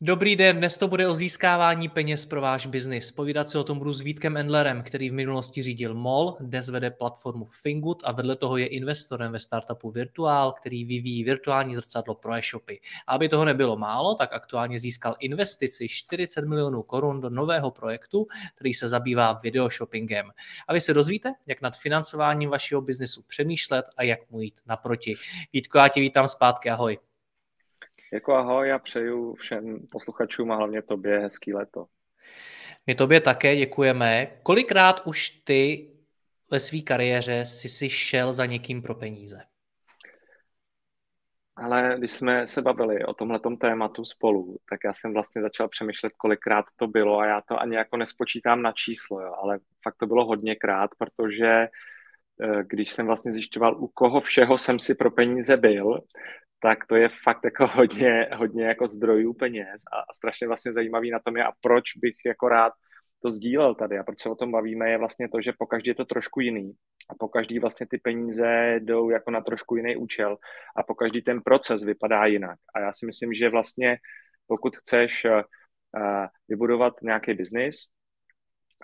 Dobrý 0.00 0.36
den, 0.36 0.56
dnes 0.56 0.78
to 0.78 0.88
bude 0.88 1.08
o 1.08 1.14
získávání 1.14 1.88
peněz 1.88 2.24
pro 2.24 2.40
váš 2.40 2.66
biznis. 2.66 3.12
Povídat 3.12 3.48
si 3.48 3.58
o 3.58 3.64
tom 3.64 3.78
budu 3.78 3.92
s 3.92 4.00
Vítkem 4.00 4.36
Endlerem, 4.36 4.82
který 4.82 5.10
v 5.10 5.12
minulosti 5.12 5.62
řídil 5.62 5.94
MOL, 5.94 6.36
dnes 6.40 6.68
vede 6.68 6.90
platformu 6.90 7.44
Fingood 7.44 8.02
a 8.04 8.12
vedle 8.12 8.36
toho 8.36 8.56
je 8.56 8.66
investorem 8.66 9.32
ve 9.32 9.38
startupu 9.38 9.90
Virtual, 9.90 10.52
který 10.52 10.84
vyvíjí 10.84 11.24
virtuální 11.24 11.74
zrcadlo 11.74 12.14
pro 12.14 12.34
e-shopy. 12.34 12.80
A 13.06 13.12
aby 13.12 13.28
toho 13.28 13.44
nebylo 13.44 13.76
málo, 13.76 14.14
tak 14.14 14.32
aktuálně 14.32 14.78
získal 14.78 15.16
investici 15.18 15.88
40 15.88 16.44
milionů 16.44 16.82
korun 16.82 17.20
do 17.20 17.30
nového 17.30 17.70
projektu, 17.70 18.26
který 18.54 18.74
se 18.74 18.88
zabývá 18.88 19.32
videoshoppingem. 19.32 20.30
A 20.68 20.72
vy 20.72 20.80
se 20.80 20.94
dozvíte, 20.94 21.34
jak 21.46 21.62
nad 21.62 21.76
financováním 21.76 22.50
vašeho 22.50 22.80
biznesu 22.80 23.22
přemýšlet 23.28 23.84
a 23.96 24.02
jak 24.02 24.30
mu 24.30 24.40
jít 24.40 24.60
naproti. 24.66 25.16
Vítko, 25.52 25.78
já 25.78 25.88
tě 25.88 26.00
vítám 26.00 26.28
zpátky, 26.28 26.70
ahoj. 26.70 27.07
Jako 28.12 28.34
ahoj, 28.34 28.68
já 28.68 28.78
přeju 28.78 29.34
všem 29.34 29.78
posluchačům 29.92 30.52
a 30.52 30.56
hlavně 30.56 30.82
tobě 30.82 31.18
hezký 31.18 31.54
leto. 31.54 31.86
My 32.86 32.94
tobě 32.94 33.20
také 33.20 33.56
děkujeme. 33.56 34.26
Kolikrát 34.42 35.06
už 35.06 35.30
ty 35.30 35.90
ve 36.50 36.60
své 36.60 36.80
kariéře 36.80 37.46
jsi 37.46 37.68
si 37.68 37.90
šel 37.90 38.32
za 38.32 38.46
někým 38.46 38.82
pro 38.82 38.94
peníze? 38.94 39.40
Ale 41.56 41.94
když 41.98 42.10
jsme 42.10 42.46
se 42.46 42.62
bavili 42.62 43.04
o 43.04 43.14
tomhle 43.14 43.40
tématu 43.60 44.04
spolu, 44.04 44.58
tak 44.70 44.80
já 44.84 44.92
jsem 44.92 45.12
vlastně 45.12 45.42
začal 45.42 45.68
přemýšlet, 45.68 46.12
kolikrát 46.16 46.64
to 46.76 46.86
bylo 46.86 47.18
a 47.18 47.26
já 47.26 47.40
to 47.40 47.60
ani 47.60 47.76
jako 47.76 47.96
nespočítám 47.96 48.62
na 48.62 48.72
číslo, 48.72 49.20
jo, 49.20 49.34
ale 49.42 49.58
fakt 49.82 49.96
to 49.96 50.06
bylo 50.06 50.24
hodněkrát, 50.24 50.90
protože 50.98 51.68
když 52.62 52.90
jsem 52.90 53.06
vlastně 53.06 53.32
zjišťoval, 53.32 53.82
u 53.82 53.88
koho 53.88 54.20
všeho 54.20 54.58
jsem 54.58 54.78
si 54.78 54.94
pro 54.94 55.10
peníze 55.10 55.56
byl, 55.56 56.00
tak 56.62 56.86
to 56.86 56.96
je 56.96 57.08
fakt 57.08 57.44
jako 57.44 57.66
hodně, 57.66 58.28
hodně 58.34 58.64
jako 58.64 58.88
zdrojů 58.88 59.32
peněz. 59.32 59.82
A, 59.92 60.12
strašně 60.14 60.46
vlastně 60.46 60.72
zajímavý 60.72 61.10
na 61.10 61.18
tom 61.18 61.36
je 61.36 61.44
a 61.44 61.52
proč 61.60 61.84
bych 61.96 62.14
jako 62.26 62.48
rád 62.48 62.72
to 63.22 63.30
sdílel 63.30 63.74
tady. 63.74 63.98
A 63.98 64.02
proč 64.02 64.22
se 64.22 64.28
o 64.28 64.34
tom 64.34 64.52
bavíme 64.52 64.90
je 64.90 64.98
vlastně 64.98 65.28
to, 65.28 65.40
že 65.40 65.52
po 65.58 65.66
každý 65.66 65.88
je 65.88 65.94
to 65.94 66.04
trošku 66.04 66.40
jiný. 66.40 66.72
A 67.10 67.14
po 67.18 67.28
každý 67.28 67.58
vlastně 67.58 67.86
ty 67.86 67.98
peníze 67.98 68.76
jdou 68.80 69.10
jako 69.10 69.30
na 69.30 69.40
trošku 69.40 69.76
jiný 69.76 69.96
účel. 69.96 70.36
A 70.76 70.82
po 70.82 70.94
každý 70.94 71.22
ten 71.22 71.42
proces 71.42 71.84
vypadá 71.84 72.26
jinak. 72.26 72.58
A 72.74 72.80
já 72.80 72.92
si 72.92 73.06
myslím, 73.06 73.32
že 73.32 73.48
vlastně 73.48 73.96
pokud 74.46 74.76
chceš 74.76 75.24
uh, 75.24 75.40
vybudovat 76.48 76.94
nějaký 77.02 77.34
biznis 77.34 77.76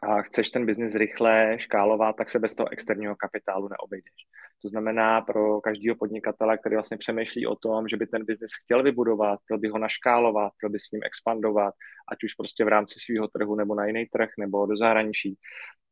a 0.05 0.23
chceš 0.23 0.51
ten 0.51 0.67
biznis 0.67 0.95
rychle 0.95 1.57
škálovat, 1.59 2.17
tak 2.17 2.31
se 2.31 2.39
bez 2.39 2.55
toho 2.55 2.73
externího 2.73 3.17
kapitálu 3.17 3.69
neobejdeš. 3.69 4.15
To 4.63 4.69
znamená 4.69 5.21
pro 5.21 5.61
každého 5.61 5.97
podnikatele, 5.97 6.59
který 6.59 6.75
vlastně 6.75 6.97
přemýšlí 6.97 7.47
o 7.47 7.57
tom, 7.57 7.89
že 7.89 7.97
by 7.97 8.07
ten 8.07 8.25
biznis 8.25 8.51
chtěl 8.65 8.83
vybudovat, 8.83 9.41
chtěl 9.45 9.59
by 9.59 9.69
ho 9.69 9.79
naškálovat, 9.79 10.53
chtěl 10.57 10.71
by 10.71 10.79
s 10.79 10.91
ním 10.91 11.01
expandovat, 11.05 11.75
ať 12.13 12.25
už 12.25 12.35
prostě 12.35 12.65
v 12.65 12.69
rámci 12.69 13.01
svého 13.01 13.29
trhu 13.29 13.55
nebo 13.55 13.75
na 13.75 13.87
jiný 13.87 14.07
trh 14.07 14.31
nebo 14.39 14.67
do 14.67 14.77
zahraničí, 14.77 15.39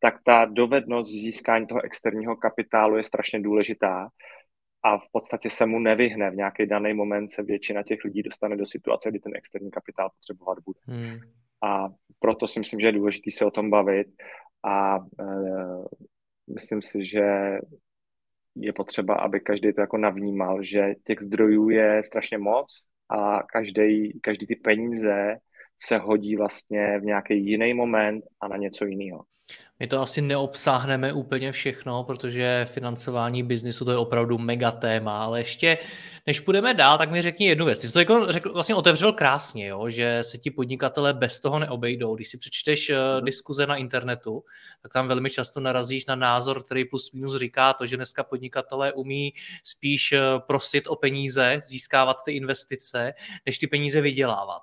tak 0.01 0.15
ta 0.27 0.45
dovednost 0.45 1.11
získání 1.11 1.67
toho 1.67 1.85
externího 1.85 2.37
kapitálu 2.37 2.97
je 2.97 3.05
strašně 3.05 3.41
důležitá 3.41 4.09
a 4.85 4.99
v 4.99 5.07
podstatě 5.13 5.51
se 5.51 5.67
mu 5.67 5.79
nevyhne. 5.79 6.31
V 6.31 6.37
nějaký 6.37 6.67
daný 6.67 6.95
moment 6.95 7.33
se 7.33 7.43
většina 7.43 7.83
těch 7.83 8.05
lidí 8.05 8.23
dostane 8.23 8.57
do 8.57 8.67
situace, 8.67 9.11
kdy 9.11 9.19
ten 9.19 9.33
externí 9.37 9.71
kapitál 9.71 10.11
potřebovat 10.11 10.59
bude. 10.65 10.81
Hmm. 10.87 11.21
A 11.63 11.89
proto 12.19 12.49
si 12.49 12.59
myslím, 12.59 12.81
že 12.81 12.87
je 12.87 12.93
důležité 12.93 13.31
se 13.31 13.45
o 13.45 13.51
tom 13.51 13.71
bavit 13.71 14.07
a 14.63 14.97
e, 14.97 15.25
myslím 16.55 16.83
si, 16.83 17.05
že 17.05 17.59
je 18.55 18.73
potřeba, 18.73 19.15
aby 19.15 19.41
každý 19.41 19.73
to 19.73 19.81
jako 19.81 19.99
navnímal, 19.99 20.63
že 20.63 20.95
těch 21.05 21.21
zdrojů 21.23 21.71
je 21.71 22.03
strašně 22.05 22.39
moc 22.39 22.85
a 23.09 23.43
každý, 23.43 24.21
každý 24.21 24.47
ty 24.47 24.57
peníze 24.57 25.37
se 25.83 25.99
hodí 25.99 26.37
vlastně 26.37 26.99
v 27.01 27.05
nějaký 27.05 27.47
jiný 27.47 27.75
moment 27.75 28.25
a 28.41 28.49
na 28.49 28.57
něco 28.57 28.85
jiného. 28.85 29.25
My 29.81 29.87
to 29.87 30.01
asi 30.01 30.23
neobsáhneme 30.23 31.13
úplně 31.13 31.53
všechno, 31.53 32.05
protože 32.05 32.67
financování 32.71 33.43
biznisu 33.43 33.85
to 33.85 33.91
je 33.91 33.97
opravdu 33.97 34.39
mega 34.39 34.71
téma, 34.71 35.25
ale 35.25 35.41
ještě 35.41 35.79
než 36.27 36.41
půjdeme 36.41 36.75
dál, 36.75 36.99
tak 36.99 37.11
mi 37.11 37.23
řekni 37.23 37.47
jednu 37.47 37.67
věc. 37.67 37.81
Ty 37.81 37.87
jsi 37.87 37.93
to 37.93 37.99
jako 37.99 38.33
řekl, 38.33 38.53
vlastně 38.53 38.75
otevřel 38.75 39.13
krásně, 39.13 39.67
jo? 39.67 39.89
že 39.89 40.19
se 40.23 40.39
ti 40.39 40.51
podnikatele 40.51 41.15
bez 41.15 41.41
toho 41.41 41.59
neobejdou. 41.59 42.17
Když 42.17 42.29
si 42.29 42.39
přečteš 42.39 42.91
uh, 42.91 42.97
diskuze 43.25 43.67
na 43.67 43.77
internetu, 43.77 44.45
tak 44.83 44.93
tam 44.93 45.09
velmi 45.09 45.31
často 45.31 45.61
narazíš 45.61 46.07
na 46.07 46.15
názor, 46.15 46.63
který 46.63 46.85
plus 46.85 47.13
minus 47.13 47.37
říká 47.37 47.73
to, 47.73 47.87
že 47.87 47.97
dneska 47.97 48.25
podnikatelé 48.25 48.93
umí 48.93 49.35
spíš 49.65 50.13
uh, 50.13 50.19
prosit 50.47 50.87
o 50.87 50.97
peníze, 50.97 51.61
získávat 51.65 52.17
ty 52.25 52.33
investice, 52.33 53.13
než 53.47 53.59
ty 53.59 53.67
peníze 53.67 54.01
vydělávat. 54.01 54.63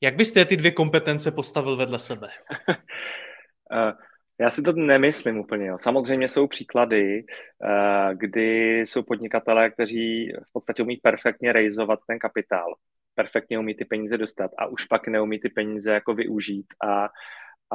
Jak 0.00 0.16
byste 0.16 0.44
ty 0.44 0.56
dvě 0.56 0.70
kompetence 0.70 1.30
postavil 1.30 1.76
vedle 1.76 1.98
sebe? 1.98 2.28
Eh, 3.72 3.92
já 4.40 4.50
si 4.50 4.62
to 4.62 4.72
nemyslím 4.72 5.38
úplně. 5.38 5.66
Jo. 5.66 5.78
Samozřejmě 5.80 6.28
jsou 6.28 6.46
příklady, 6.46 7.24
eh, 7.64 8.14
kdy 8.14 8.80
jsou 8.80 9.02
podnikatelé, 9.02 9.70
kteří 9.70 10.32
v 10.32 10.52
podstatě 10.52 10.82
umí 10.82 10.96
perfektně 10.96 11.52
rejzovat 11.52 11.98
ten 12.06 12.18
kapitál, 12.18 12.74
perfektně 13.14 13.58
umí 13.58 13.74
ty 13.74 13.84
peníze 13.84 14.18
dostat 14.18 14.50
a 14.58 14.66
už 14.66 14.84
pak 14.84 15.08
neumí 15.08 15.38
ty 15.38 15.48
peníze 15.48 15.92
jako 15.92 16.14
využít 16.14 16.66
a, 16.84 17.08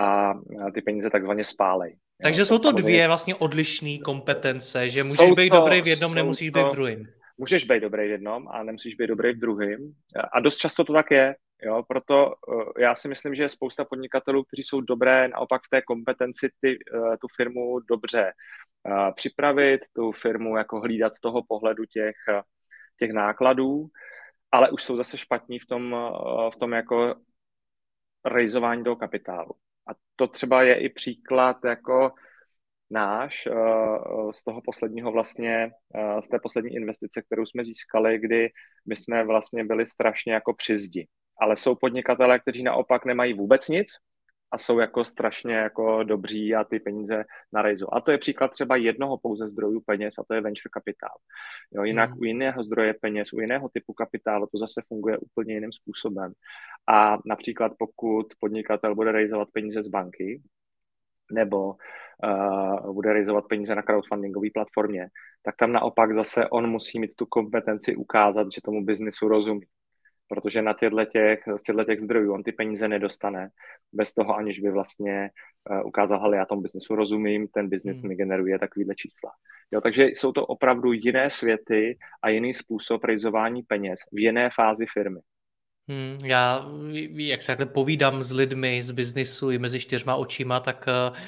a 0.03 0.33
ty 0.73 0.81
peníze 0.81 1.09
takzvaně 1.09 1.43
spálej. 1.43 1.97
Takže 2.23 2.41
jo. 2.41 2.45
jsou 2.45 2.59
to 2.59 2.71
dvě 2.71 3.07
vlastně 3.07 3.35
odlišné 3.35 3.97
kompetence, 4.05 4.89
že 4.89 5.03
můžeš 5.03 5.31
být 5.31 5.49
to, 5.49 5.55
dobrý 5.55 5.81
v 5.81 5.87
jednom, 5.87 6.15
nemusíš 6.15 6.51
to, 6.51 6.59
být 6.59 6.69
v 6.69 6.71
druhém. 6.71 7.03
Můžeš 7.37 7.65
být 7.65 7.79
dobrý 7.79 8.07
v 8.07 8.11
jednom 8.11 8.47
a 8.47 8.63
nemusíš 8.63 8.95
být 8.95 9.07
dobrý 9.07 9.33
v 9.33 9.39
druhém. 9.39 9.93
A 10.33 10.39
dost 10.39 10.57
často 10.57 10.83
to 10.83 10.93
tak 10.93 11.11
je. 11.11 11.35
Jo, 11.63 11.83
proto 11.87 12.35
uh, 12.47 12.63
já 12.79 12.95
si 12.95 13.07
myslím, 13.07 13.35
že 13.35 13.43
je 13.43 13.49
spousta 13.49 13.85
podnikatelů, 13.85 14.43
kteří 14.43 14.63
jsou 14.63 14.81
dobré 14.81 15.27
naopak 15.27 15.61
v 15.65 15.69
té 15.69 15.81
kompetenci 15.81 16.49
ty, 16.61 16.77
uh, 16.93 17.15
tu 17.21 17.27
firmu 17.35 17.79
dobře 17.79 18.33
uh, 18.83 19.11
připravit, 19.15 19.81
tu 19.95 20.11
firmu 20.11 20.57
jako 20.57 20.79
hlídat 20.79 21.15
z 21.15 21.19
toho 21.19 21.43
pohledu 21.47 21.85
těch, 21.85 22.15
těch 22.99 23.11
nákladů, 23.11 23.87
ale 24.51 24.71
už 24.71 24.83
jsou 24.83 24.97
zase 24.97 25.17
špatní 25.17 25.59
v 25.59 25.65
tom, 25.65 25.95
v 26.53 26.55
tom 26.59 26.71
jako 26.71 27.15
rejzování 28.25 28.83
toho 28.83 28.95
kapitálu. 28.95 29.51
A 29.87 29.91
to 30.15 30.27
třeba 30.27 30.63
je 30.63 30.79
i 30.79 30.89
příklad 30.89 31.57
jako 31.65 32.11
náš 32.89 33.47
z 34.31 34.43
toho 34.43 34.61
posledního 34.61 35.11
vlastně, 35.11 35.71
z 36.23 36.27
té 36.27 36.39
poslední 36.43 36.75
investice, 36.75 37.21
kterou 37.21 37.45
jsme 37.45 37.63
získali, 37.63 38.19
kdy 38.19 38.49
my 38.87 38.95
jsme 38.95 39.23
vlastně 39.23 39.63
byli 39.65 39.85
strašně 39.85 40.33
jako 40.33 40.53
při 40.53 40.77
zdi 40.77 41.07
ale 41.41 41.55
jsou 41.55 41.75
podnikatelé, 41.75 42.39
kteří 42.39 42.63
naopak 42.63 43.05
nemají 43.05 43.33
vůbec 43.33 43.67
nic 43.69 43.87
a 44.51 44.57
jsou 44.57 44.79
jako 44.79 45.03
strašně 45.03 45.53
jako 45.55 46.03
dobří 46.03 46.55
a 46.55 46.63
ty 46.63 46.79
peníze 46.79 47.23
na 47.53 47.61
rejzu. 47.61 47.95
A 47.95 48.01
to 48.01 48.11
je 48.11 48.17
příklad 48.17 48.51
třeba 48.51 48.75
jednoho 48.75 49.17
pouze 49.17 49.49
zdrojů 49.49 49.81
peněz 49.85 50.13
a 50.19 50.23
to 50.27 50.33
je 50.33 50.41
venture 50.41 50.69
kapitál. 50.71 51.17
Jo, 51.71 51.83
jinak 51.83 52.09
hmm. 52.09 52.19
u 52.19 52.23
jiného 52.23 52.63
zdroje 52.63 52.93
peněz, 53.01 53.33
u 53.33 53.39
jiného 53.39 53.69
typu 53.69 53.93
kapitálu 53.93 54.47
to 54.51 54.57
zase 54.57 54.81
funguje 54.87 55.17
úplně 55.17 55.53
jiným 55.53 55.71
způsobem. 55.71 56.33
A 56.87 57.17
například 57.25 57.71
pokud 57.79 58.27
podnikatel 58.39 58.95
bude 58.95 59.11
rejzovat 59.11 59.47
peníze 59.53 59.83
z 59.83 59.87
banky, 59.87 60.41
nebo 61.31 61.75
uh, 62.23 62.93
bude 62.93 63.09
realizovat 63.09 63.45
peníze 63.49 63.75
na 63.75 63.81
crowdfundingové 63.81 64.47
platformě, 64.53 65.07
tak 65.43 65.55
tam 65.55 65.71
naopak 65.71 66.13
zase 66.13 66.49
on 66.49 66.69
musí 66.69 66.99
mít 66.99 67.11
tu 67.15 67.25
kompetenci 67.25 67.95
ukázat, 67.95 68.47
že 68.51 68.61
tomu 68.63 68.85
biznisu 68.85 69.27
rozumí 69.27 69.65
protože 70.27 70.61
na 70.61 70.73
těchto 70.73 71.05
těch, 71.05 71.39
z 71.55 71.61
těchto 71.61 71.83
těch 71.83 71.99
zdrojů 71.99 72.33
on 72.33 72.43
ty 72.43 72.51
peníze 72.51 72.87
nedostane 72.87 73.49
bez 73.93 74.13
toho, 74.13 74.35
aniž 74.35 74.59
by 74.59 74.71
vlastně 74.71 75.29
uh, 75.69 75.87
ukázal, 75.87 76.21
hele, 76.21 76.37
já 76.37 76.45
tomu 76.45 76.61
biznesu 76.61 76.95
rozumím, 76.95 77.47
ten 77.47 77.69
biznis 77.69 77.97
hmm. 77.97 78.07
mi 78.07 78.15
generuje 78.15 78.59
takovýhle 78.59 78.95
čísla. 78.95 79.31
Jo, 79.71 79.81
takže 79.81 80.03
jsou 80.05 80.31
to 80.31 80.45
opravdu 80.45 80.93
jiné 80.93 81.29
světy 81.29 81.97
a 82.21 82.29
jiný 82.29 82.53
způsob 82.53 83.03
rejzování 83.03 83.63
peněz 83.63 83.99
v 84.11 84.19
jiné 84.19 84.49
fázi 84.55 84.85
firmy. 84.93 85.19
Hmm, 85.89 86.17
já, 86.23 86.65
jak 87.11 87.41
se 87.41 87.47
takhle 87.47 87.65
povídám 87.65 88.23
s 88.23 88.31
lidmi 88.31 88.83
z 88.83 88.91
biznisu 88.91 89.51
i 89.51 89.59
mezi 89.59 89.79
čtyřma 89.79 90.15
očima, 90.15 90.59
tak 90.59 90.85
uh, 90.87 91.17
eh, 91.17 91.19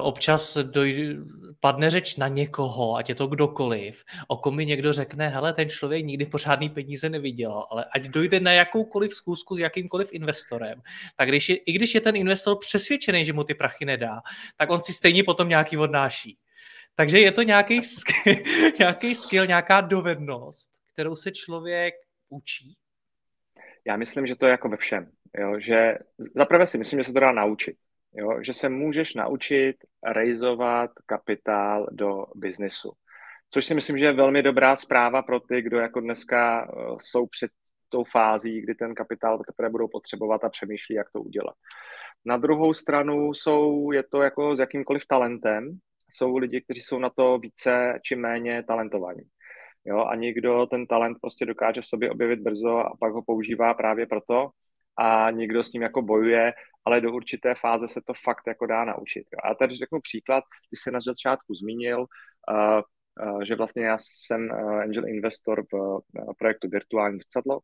občas 0.00 0.56
doj, 0.56 1.16
padne 1.60 1.90
řeč 1.90 2.16
na 2.16 2.28
někoho, 2.28 2.96
ať 2.96 3.08
je 3.08 3.14
to 3.14 3.26
kdokoliv, 3.26 4.04
o 4.28 4.36
kom 4.36 4.56
mi 4.56 4.66
někdo 4.66 4.92
řekne, 4.92 5.28
hele, 5.28 5.52
ten 5.52 5.68
člověk 5.68 6.04
nikdy 6.04 6.26
pořádný 6.26 6.68
peníze 6.68 7.08
neviděl, 7.08 7.64
ale 7.70 7.84
ať 7.94 8.02
dojde 8.02 8.40
na 8.40 8.52
jakoukoliv 8.52 9.12
zkusku 9.12 9.56
s 9.56 9.58
jakýmkoliv 9.58 10.08
investorem, 10.12 10.82
tak 11.16 11.28
když 11.28 11.48
je, 11.48 11.56
i 11.56 11.72
když 11.72 11.94
je 11.94 12.00
ten 12.00 12.16
investor 12.16 12.58
přesvědčený, 12.58 13.24
že 13.24 13.32
mu 13.32 13.44
ty 13.44 13.54
prachy 13.54 13.84
nedá, 13.84 14.20
tak 14.56 14.70
on 14.70 14.82
si 14.82 14.92
stejně 14.92 15.24
potom 15.24 15.48
nějaký 15.48 15.76
odnáší. 15.78 16.38
Takže 16.94 17.18
je 17.18 17.32
to 17.32 17.42
nějaký 17.42 17.82
skill, 17.82 18.36
nějaký 18.78 19.14
skill, 19.14 19.46
nějaká 19.46 19.80
dovednost, 19.80 20.70
kterou 20.92 21.16
se 21.16 21.30
člověk 21.30 21.94
učí? 22.28 22.76
Já 23.86 23.96
myslím, 23.96 24.26
že 24.26 24.36
to 24.36 24.46
je 24.46 24.50
jako 24.50 24.68
ve 24.68 24.76
všem. 24.76 25.10
Jo? 25.38 25.60
Že 25.60 25.98
zaprvé 26.36 26.66
si 26.66 26.78
myslím, 26.78 27.00
že 27.00 27.04
se 27.04 27.12
to 27.12 27.20
dá 27.20 27.32
naučit. 27.32 27.76
Jo? 28.14 28.42
Že 28.42 28.54
se 28.54 28.68
můžeš 28.68 29.14
naučit 29.14 29.76
rejzovat 30.06 30.90
kapitál 31.06 31.86
do 31.90 32.26
biznesu. 32.34 32.92
Což 33.50 33.64
si 33.64 33.74
myslím, 33.74 33.98
že 33.98 34.04
je 34.04 34.12
velmi 34.12 34.42
dobrá 34.42 34.76
zpráva 34.76 35.22
pro 35.22 35.40
ty, 35.40 35.62
kdo 35.62 35.78
jako 35.78 36.00
dneska 36.00 36.68
eh, 36.68 36.96
jsou 37.00 37.26
před 37.26 37.50
tou 37.88 38.04
fází, 38.04 38.60
kdy 38.60 38.74
ten 38.74 38.94
kapitál 38.94 39.38
teprve 39.46 39.70
budou 39.70 39.88
potřebovat 39.88 40.44
a 40.44 40.48
přemýšlí, 40.48 40.94
jak 40.94 41.10
to 41.10 41.20
udělat. 41.22 41.54
Na 42.24 42.36
druhou 42.36 42.74
stranu 42.74 43.34
jsou, 43.34 43.92
je 43.92 44.02
to 44.02 44.22
jako 44.22 44.56
s 44.56 44.58
jakýmkoliv 44.58 45.06
talentem, 45.06 45.78
jsou 46.10 46.36
lidi, 46.36 46.60
kteří 46.60 46.80
jsou 46.80 46.98
na 46.98 47.10
to 47.10 47.38
více 47.38 47.98
či 48.04 48.16
méně 48.16 48.62
talentovaní. 48.62 49.22
Jo, 49.84 50.04
a 50.04 50.14
někdo 50.14 50.66
ten 50.66 50.86
talent 50.86 51.18
prostě 51.20 51.46
dokáže 51.46 51.80
v 51.80 51.86
sobě 51.86 52.10
objevit 52.10 52.40
brzo 52.40 52.78
a 52.78 52.96
pak 53.00 53.12
ho 53.12 53.22
používá 53.22 53.74
právě 53.74 54.06
proto 54.06 54.50
a 55.00 55.30
někdo 55.30 55.64
s 55.64 55.72
ním 55.72 55.82
jako 55.82 56.02
bojuje, 56.02 56.52
ale 56.84 57.00
do 57.00 57.12
určité 57.12 57.54
fáze 57.54 57.88
se 57.88 58.00
to 58.06 58.12
fakt 58.24 58.46
jako 58.46 58.66
dá 58.66 58.84
naučit. 58.84 59.24
Jo. 59.32 59.38
A 59.44 59.54
tady 59.54 59.74
řeknu 59.74 60.00
příklad, 60.00 60.44
ty 60.70 60.76
jsi 60.76 60.90
na 60.90 61.00
začátku 61.00 61.54
zmínil, 61.54 62.00
uh, 62.00 62.80
uh, 63.32 63.42
že 63.42 63.56
vlastně 63.56 63.84
já 63.84 63.96
jsem 64.00 64.50
uh, 64.50 64.80
angel 64.80 65.08
investor 65.08 65.64
v 65.72 65.74
uh, 65.74 66.00
projektu 66.38 66.68
Virtuální 66.68 67.18
zrcadlo, 67.18 67.60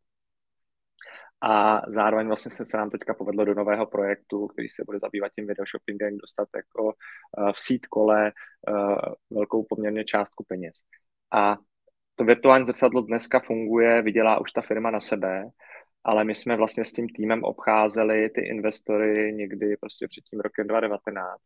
a 1.41 1.83
zároveň 1.88 2.27
vlastně 2.27 2.50
se, 2.50 2.65
se 2.67 2.77
nám 2.77 2.91
teďka 2.91 3.15
povedlo 3.15 3.44
do 3.44 3.55
nového 3.55 3.87
projektu, 3.87 4.47
který 4.47 4.69
se 4.69 4.82
bude 4.87 4.99
zabývat 4.99 5.32
tím 5.32 5.47
videoshoppingem, 5.47 6.17
dostat 6.17 6.49
jako 6.56 6.85
uh, 6.85 7.53
v 7.53 7.61
sít 7.61 7.87
kole 7.87 8.32
uh, 8.69 8.99
velkou 9.31 9.65
poměrně 9.69 10.05
částku 10.05 10.44
peněz. 10.49 10.75
A 11.32 11.56
to 12.15 12.25
virtuální 12.25 12.67
zrcadlo 12.67 13.00
dneska 13.00 13.41
funguje, 13.41 14.03
vydělá 14.03 14.41
už 14.41 14.53
ta 14.53 14.62
firma 14.62 14.91
na 14.91 15.00
sebe, 15.00 15.44
ale 16.06 16.25
my 16.25 16.35
jsme 16.35 16.56
vlastně 16.56 16.85
s 16.85 16.93
tím 16.93 17.08
týmem 17.08 17.44
obcházeli 17.44 18.31
ty 18.31 18.41
investory 18.41 19.32
někdy 19.32 19.76
prostě 19.76 20.08
před 20.08 20.25
tím 20.25 20.41
rokem 20.41 20.67
2019 20.67 21.43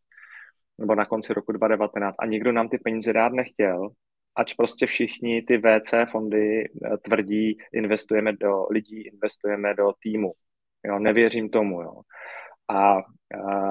nebo 0.78 0.94
na 0.94 1.04
konci 1.04 1.34
roku 1.34 1.52
2019 1.52 2.16
a 2.18 2.26
nikdo 2.26 2.52
nám 2.52 2.68
ty 2.68 2.78
peníze 2.78 3.12
dát 3.12 3.32
nechtěl, 3.32 3.88
ač 4.34 4.54
prostě 4.54 4.86
všichni 4.86 5.42
ty 5.42 5.58
VC 5.58 5.94
fondy 6.10 6.64
eh, 6.64 6.98
tvrdí, 6.98 7.58
investujeme 7.72 8.32
do 8.32 8.66
lidí, 8.70 9.02
investujeme 9.06 9.74
do 9.74 9.92
týmu. 10.02 10.32
Jo, 10.84 10.98
nevěřím 10.98 11.50
tomu. 11.50 11.82
Jo. 11.82 11.92
A, 12.70 13.02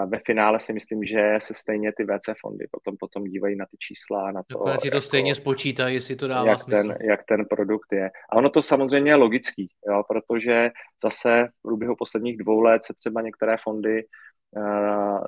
ve 0.06 0.20
finále 0.26 0.60
si 0.60 0.74
myslím, 0.74 1.04
že 1.04 1.36
se 1.38 1.54
stejně 1.54 1.92
ty 1.98 2.04
VC 2.04 2.30
fondy 2.42 2.68
potom, 2.72 2.98
potom 3.00 3.24
dívají 3.24 3.56
na 3.56 3.66
ty 3.66 3.78
čísla, 3.80 4.32
na 4.32 4.44
to, 4.44 4.54
Dokonce 4.54 4.80
si 4.80 4.90
to 4.90 4.98
jako, 4.98 5.02
stejně 5.02 5.36
spočítají, 5.36 5.96
jestli 5.96 6.16
to 6.16 6.28
dává 6.28 6.50
jak 6.50 6.60
smysl. 6.60 6.88
Ten, 6.88 7.08
jak 7.10 7.20
ten 7.30 7.46
produkt 7.46 7.92
je. 7.92 8.12
A 8.32 8.36
ono 8.36 8.50
to 8.50 8.64
samozřejmě 8.64 9.12
je 9.12 9.16
logický, 9.16 9.70
jo, 9.88 10.04
protože 10.08 10.72
zase 11.04 11.48
v 11.60 11.62
průběhu 11.62 11.96
posledních 11.96 12.38
dvou 12.38 12.60
let 12.60 12.86
se 12.86 12.94
třeba 12.94 13.22
některé 13.22 13.56
fondy 13.64 14.04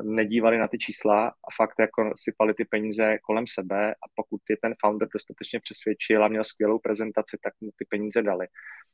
nedívali 0.04 0.58
na 0.58 0.68
ty 0.68 0.78
čísla 0.78 1.28
a 1.28 1.48
fakt 1.56 1.76
jako 1.80 2.14
sypali 2.16 2.54
ty 2.54 2.66
peníze 2.66 3.18
kolem 3.24 3.48
sebe 3.48 3.92
a 3.94 4.06
pokud 4.16 4.42
je 4.50 4.58
ten 4.62 4.74
founder 4.82 5.08
dostatečně 5.14 5.60
přesvědčil 5.60 6.26
a 6.26 6.28
měl 6.28 6.44
skvělou 6.44 6.80
prezentaci, 6.80 7.38
tak 7.44 7.54
mu 7.62 7.70
ty 7.76 7.86
peníze 7.90 8.22
dali. 8.22 8.48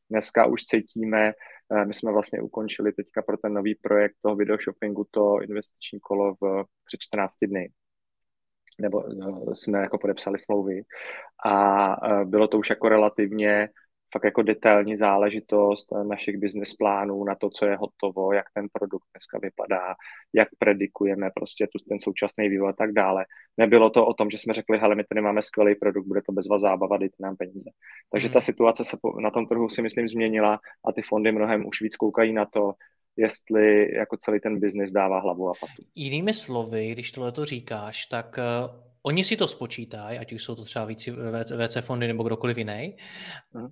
Dneska 0.09 0.45
už 0.45 0.63
cítíme, 0.63 1.33
uh, 1.69 1.85
my 1.85 1.93
jsme 1.93 2.11
vlastně 2.11 2.41
ukončili 2.41 2.93
teďka 2.93 3.21
pro 3.21 3.37
ten 3.37 3.53
nový 3.53 3.75
projekt 3.75 4.15
toho 4.21 4.35
videoshoppingu 4.35 5.05
to 5.11 5.41
investiční 5.41 5.99
kolo 5.99 6.35
v, 6.41 6.63
před 6.85 6.99
14 6.99 7.33
dny 7.41 7.71
nebo 8.81 9.03
uh, 9.03 9.53
jsme 9.53 9.79
jako 9.79 9.97
podepsali 9.97 10.39
smlouvy 10.39 10.81
a 11.45 11.95
bylo 12.25 12.47
to 12.47 12.57
už 12.59 12.69
jako 12.69 12.89
relativně 12.89 13.69
fakt 14.13 14.23
jako 14.23 14.41
detailní 14.41 14.97
záležitost 14.97 15.87
našich 16.07 16.37
business 16.37 16.73
plánů 16.73 17.23
na 17.23 17.35
to, 17.35 17.49
co 17.49 17.65
je 17.65 17.75
hotovo, 17.75 18.33
jak 18.33 18.45
ten 18.53 18.67
produkt 18.73 19.05
dneska 19.13 19.39
vypadá, 19.41 19.95
jak 20.33 20.47
predikujeme 20.59 21.29
prostě 21.35 21.67
tu, 21.67 21.79
ten 21.89 21.99
současný 21.99 22.49
vývoj 22.49 22.69
a 22.69 22.73
tak 22.73 22.91
dále. 22.91 23.25
Nebylo 23.57 23.89
to 23.89 24.05
o 24.05 24.13
tom, 24.13 24.29
že 24.29 24.37
jsme 24.37 24.53
řekli, 24.53 24.79
hele, 24.79 24.95
my 24.95 25.03
tady 25.03 25.21
máme 25.21 25.41
skvělý 25.41 25.75
produkt, 25.75 26.07
bude 26.07 26.21
to 26.21 26.31
bezva 26.31 26.59
zábava, 26.59 26.97
dejte 26.97 27.15
nám 27.19 27.35
peníze. 27.35 27.69
Takže 28.11 28.27
mm. 28.27 28.33
ta 28.33 28.41
situace 28.41 28.83
se 28.83 28.97
na 29.21 29.31
tom 29.31 29.45
trhu 29.45 29.69
si 29.69 29.81
myslím 29.81 30.07
změnila 30.07 30.59
a 30.87 30.91
ty 30.91 31.01
fondy 31.01 31.31
mnohem 31.31 31.65
už 31.65 31.81
víc 31.81 31.95
koukají 31.95 32.33
na 32.33 32.45
to, 32.45 32.73
jestli 33.17 33.95
jako 33.95 34.17
celý 34.17 34.39
ten 34.39 34.59
biznis 34.59 34.91
dává 34.91 35.19
hlavu 35.19 35.49
a 35.49 35.53
patu. 35.59 35.83
Jinými 35.95 36.33
slovy, 36.33 36.91
když 36.91 37.11
tohle 37.11 37.31
to 37.31 37.45
říkáš, 37.45 38.05
tak 38.05 38.37
uh, 38.37 38.69
oni 39.03 39.23
si 39.23 39.37
to 39.37 39.47
spočítají, 39.47 40.19
ať 40.19 40.33
už 40.33 40.43
jsou 40.43 40.55
to 40.55 40.63
třeba 40.63 40.85
víc 40.85 41.09
VC 41.67 41.77
fondy 41.81 42.07
nebo 42.07 42.23
kdokoliv 42.23 42.57
jiný, 42.57 42.95
mm 43.53 43.67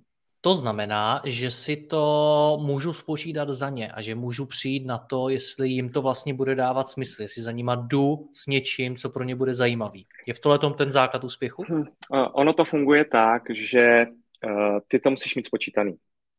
to 0.46 0.54
znamená, 0.54 1.20
že 1.24 1.50
si 1.50 1.76
to 1.76 2.58
můžu 2.62 2.92
spočítat 2.92 3.48
za 3.48 3.70
ně 3.70 3.92
a 3.92 4.02
že 4.02 4.14
můžu 4.14 4.46
přijít 4.46 4.86
na 4.86 4.98
to, 4.98 5.28
jestli 5.28 5.68
jim 5.68 5.88
to 5.88 6.02
vlastně 6.02 6.34
bude 6.34 6.54
dávat 6.54 6.88
smysl, 6.88 7.22
jestli 7.22 7.42
za 7.42 7.52
nima 7.52 7.74
jdu 7.74 8.30
s 8.32 8.46
něčím, 8.46 8.96
co 8.96 9.10
pro 9.10 9.24
ně 9.24 9.36
bude 9.36 9.54
zajímavý. 9.54 10.06
Je 10.26 10.34
v 10.34 10.38
tohle 10.38 10.58
ten 10.74 10.90
základ 10.90 11.24
úspěchu? 11.24 11.64
Hmm. 11.68 11.84
Ono 12.32 12.52
to 12.52 12.64
funguje 12.64 13.04
tak, 13.04 13.42
že 13.50 14.06
uh, 14.46 14.78
ty 14.88 14.98
to 14.98 15.10
musíš 15.10 15.36
mít 15.36 15.46
spočítaný 15.46 15.96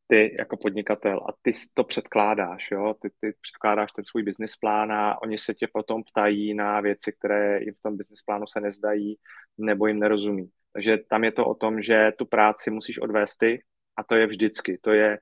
ty 0.07 0.36
jako 0.39 0.57
podnikatel 0.57 1.18
a 1.18 1.33
ty 1.42 1.51
to 1.74 1.83
předkládáš, 1.83 2.71
jo? 2.71 2.95
Ty, 3.01 3.09
ty 3.19 3.33
předkládáš 3.42 3.92
ten 3.92 4.06
svůj 4.06 4.24
business 4.24 4.56
plán 4.56 4.92
a 4.92 5.21
oni 5.21 5.38
se 5.38 5.54
tě 5.54 5.68
potom 5.74 6.04
ptají 6.04 6.54
na 6.54 6.81
věci, 6.81 7.12
které 7.12 7.63
jim 7.63 7.74
v 7.74 7.81
tom 7.81 7.98
business 7.98 8.21
plánu 8.21 8.48
se 8.48 8.62
nezdají 8.62 9.15
nebo 9.57 9.88
jim 9.88 10.00
nerozumí. 10.00 10.50
Takže 10.74 10.98
tam 11.09 11.24
je 11.24 11.31
to 11.31 11.45
o 11.45 11.56
tom, 11.56 11.81
že 11.81 12.12
tu 12.18 12.25
práci 12.25 12.71
musíš 12.71 13.00
odvést 13.00 13.38
ty, 13.38 13.62
a 13.97 14.03
to 14.03 14.15
je 14.15 14.27
vždycky. 14.27 14.77
To 14.81 14.91
je, 14.91 15.19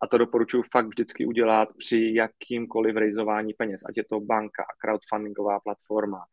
a 0.00 0.06
to 0.06 0.18
doporučuji 0.18 0.62
fakt 0.72 0.86
vždycky 0.86 1.26
udělat 1.26 1.68
při 1.78 2.12
jakýmkoliv 2.14 2.96
rejzování 2.96 3.54
peněz, 3.54 3.80
ať 3.88 3.96
je 3.96 4.04
to 4.04 4.20
banka, 4.20 4.64
crowdfundingová 4.78 5.60
platforma, 5.60 6.24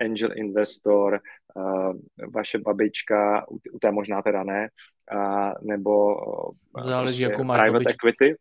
angel 0.00 0.30
investor, 0.34 1.20
uh, 1.54 1.92
vaše 2.34 2.58
babička, 2.58 3.46
u 3.72 3.78
té 3.78 3.90
možná 3.90 4.22
teda 4.22 4.42
ne, 4.42 4.68
nebo 5.62 6.14
uh, 6.14 6.82
Záleží, 6.82 7.24
prostě 7.24 7.32
jakou 7.32 7.44
máš 7.44 7.60
private 7.60 7.84
babičku. 7.84 8.08
equity, 8.08 8.36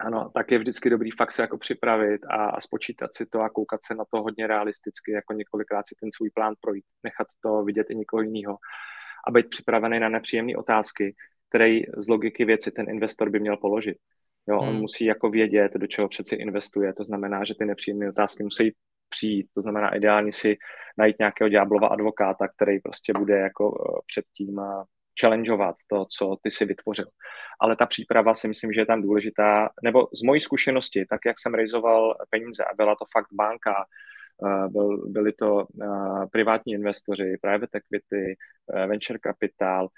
ano, 0.00 0.30
tak 0.34 0.52
je 0.52 0.58
vždycky 0.58 0.90
dobrý 0.90 1.10
fakt 1.10 1.32
se 1.32 1.42
jako 1.42 1.58
připravit 1.58 2.20
a, 2.30 2.44
a 2.44 2.60
spočítat 2.60 3.14
si 3.14 3.26
to 3.26 3.40
a 3.40 3.48
koukat 3.48 3.80
se 3.84 3.94
na 3.94 4.04
to 4.04 4.22
hodně 4.22 4.46
realisticky, 4.46 5.12
jako 5.12 5.32
několikrát 5.32 5.88
si 5.88 5.94
ten 6.00 6.10
svůj 6.12 6.30
plán 6.30 6.54
projít, 6.60 6.84
nechat 7.02 7.26
to 7.40 7.62
vidět 7.62 7.86
i 7.90 7.94
někoho 7.94 8.22
jiného 8.22 8.56
a 9.28 9.30
být 9.30 9.48
připravený 9.48 10.00
na 10.00 10.08
nepříjemné 10.08 10.56
otázky, 10.56 11.14
který 11.54 11.82
z 11.96 12.08
logiky 12.08 12.44
věci 12.44 12.70
ten 12.70 12.90
investor 12.90 13.30
by 13.30 13.40
měl 13.40 13.56
položit. 13.56 13.96
Jo, 14.48 14.58
hmm. 14.58 14.68
on 14.68 14.76
musí 14.76 15.04
jako 15.04 15.30
vědět, 15.30 15.72
do 15.74 15.86
čeho 15.86 16.08
přeci 16.08 16.34
investuje, 16.34 16.92
to 16.92 17.04
znamená, 17.04 17.44
že 17.44 17.54
ty 17.58 17.64
nepříjemné 17.64 18.08
otázky 18.08 18.42
musí 18.42 18.74
přijít, 19.08 19.46
to 19.54 19.62
znamená 19.62 19.94
ideálně 19.94 20.32
si 20.32 20.56
najít 20.98 21.16
nějakého 21.18 21.48
ďáblova 21.48 21.88
advokáta, 21.88 22.48
který 22.48 22.80
prostě 22.80 23.12
bude 23.12 23.38
jako 23.38 23.64
eh, 23.74 24.00
předtím 24.06 24.58
eh, 24.58 24.84
challengeovat 25.20 25.76
to, 25.86 26.04
co 26.04 26.36
ty 26.42 26.50
si 26.50 26.64
vytvořil. 26.64 27.06
Ale 27.60 27.76
ta 27.76 27.86
příprava 27.86 28.34
si 28.34 28.48
myslím, 28.48 28.72
že 28.72 28.80
je 28.80 28.86
tam 28.86 29.02
důležitá, 29.02 29.70
nebo 29.82 30.08
z 30.14 30.22
mojí 30.22 30.40
zkušenosti, 30.40 31.06
tak 31.10 31.20
jak 31.26 31.36
jsem 31.38 31.54
rejzoval 31.54 32.14
peníze 32.30 32.64
a 32.64 32.74
byla 32.76 32.94
to 32.94 33.04
fakt 33.12 33.32
banka, 33.32 33.74
eh, 34.46 34.68
byl, 34.68 35.06
byli 35.06 35.32
to 35.32 35.66
privátní 36.32 36.72
investoři, 36.72 37.36
private 37.42 37.78
equity, 37.78 38.36
venture 38.88 39.18
capital, 39.26 39.88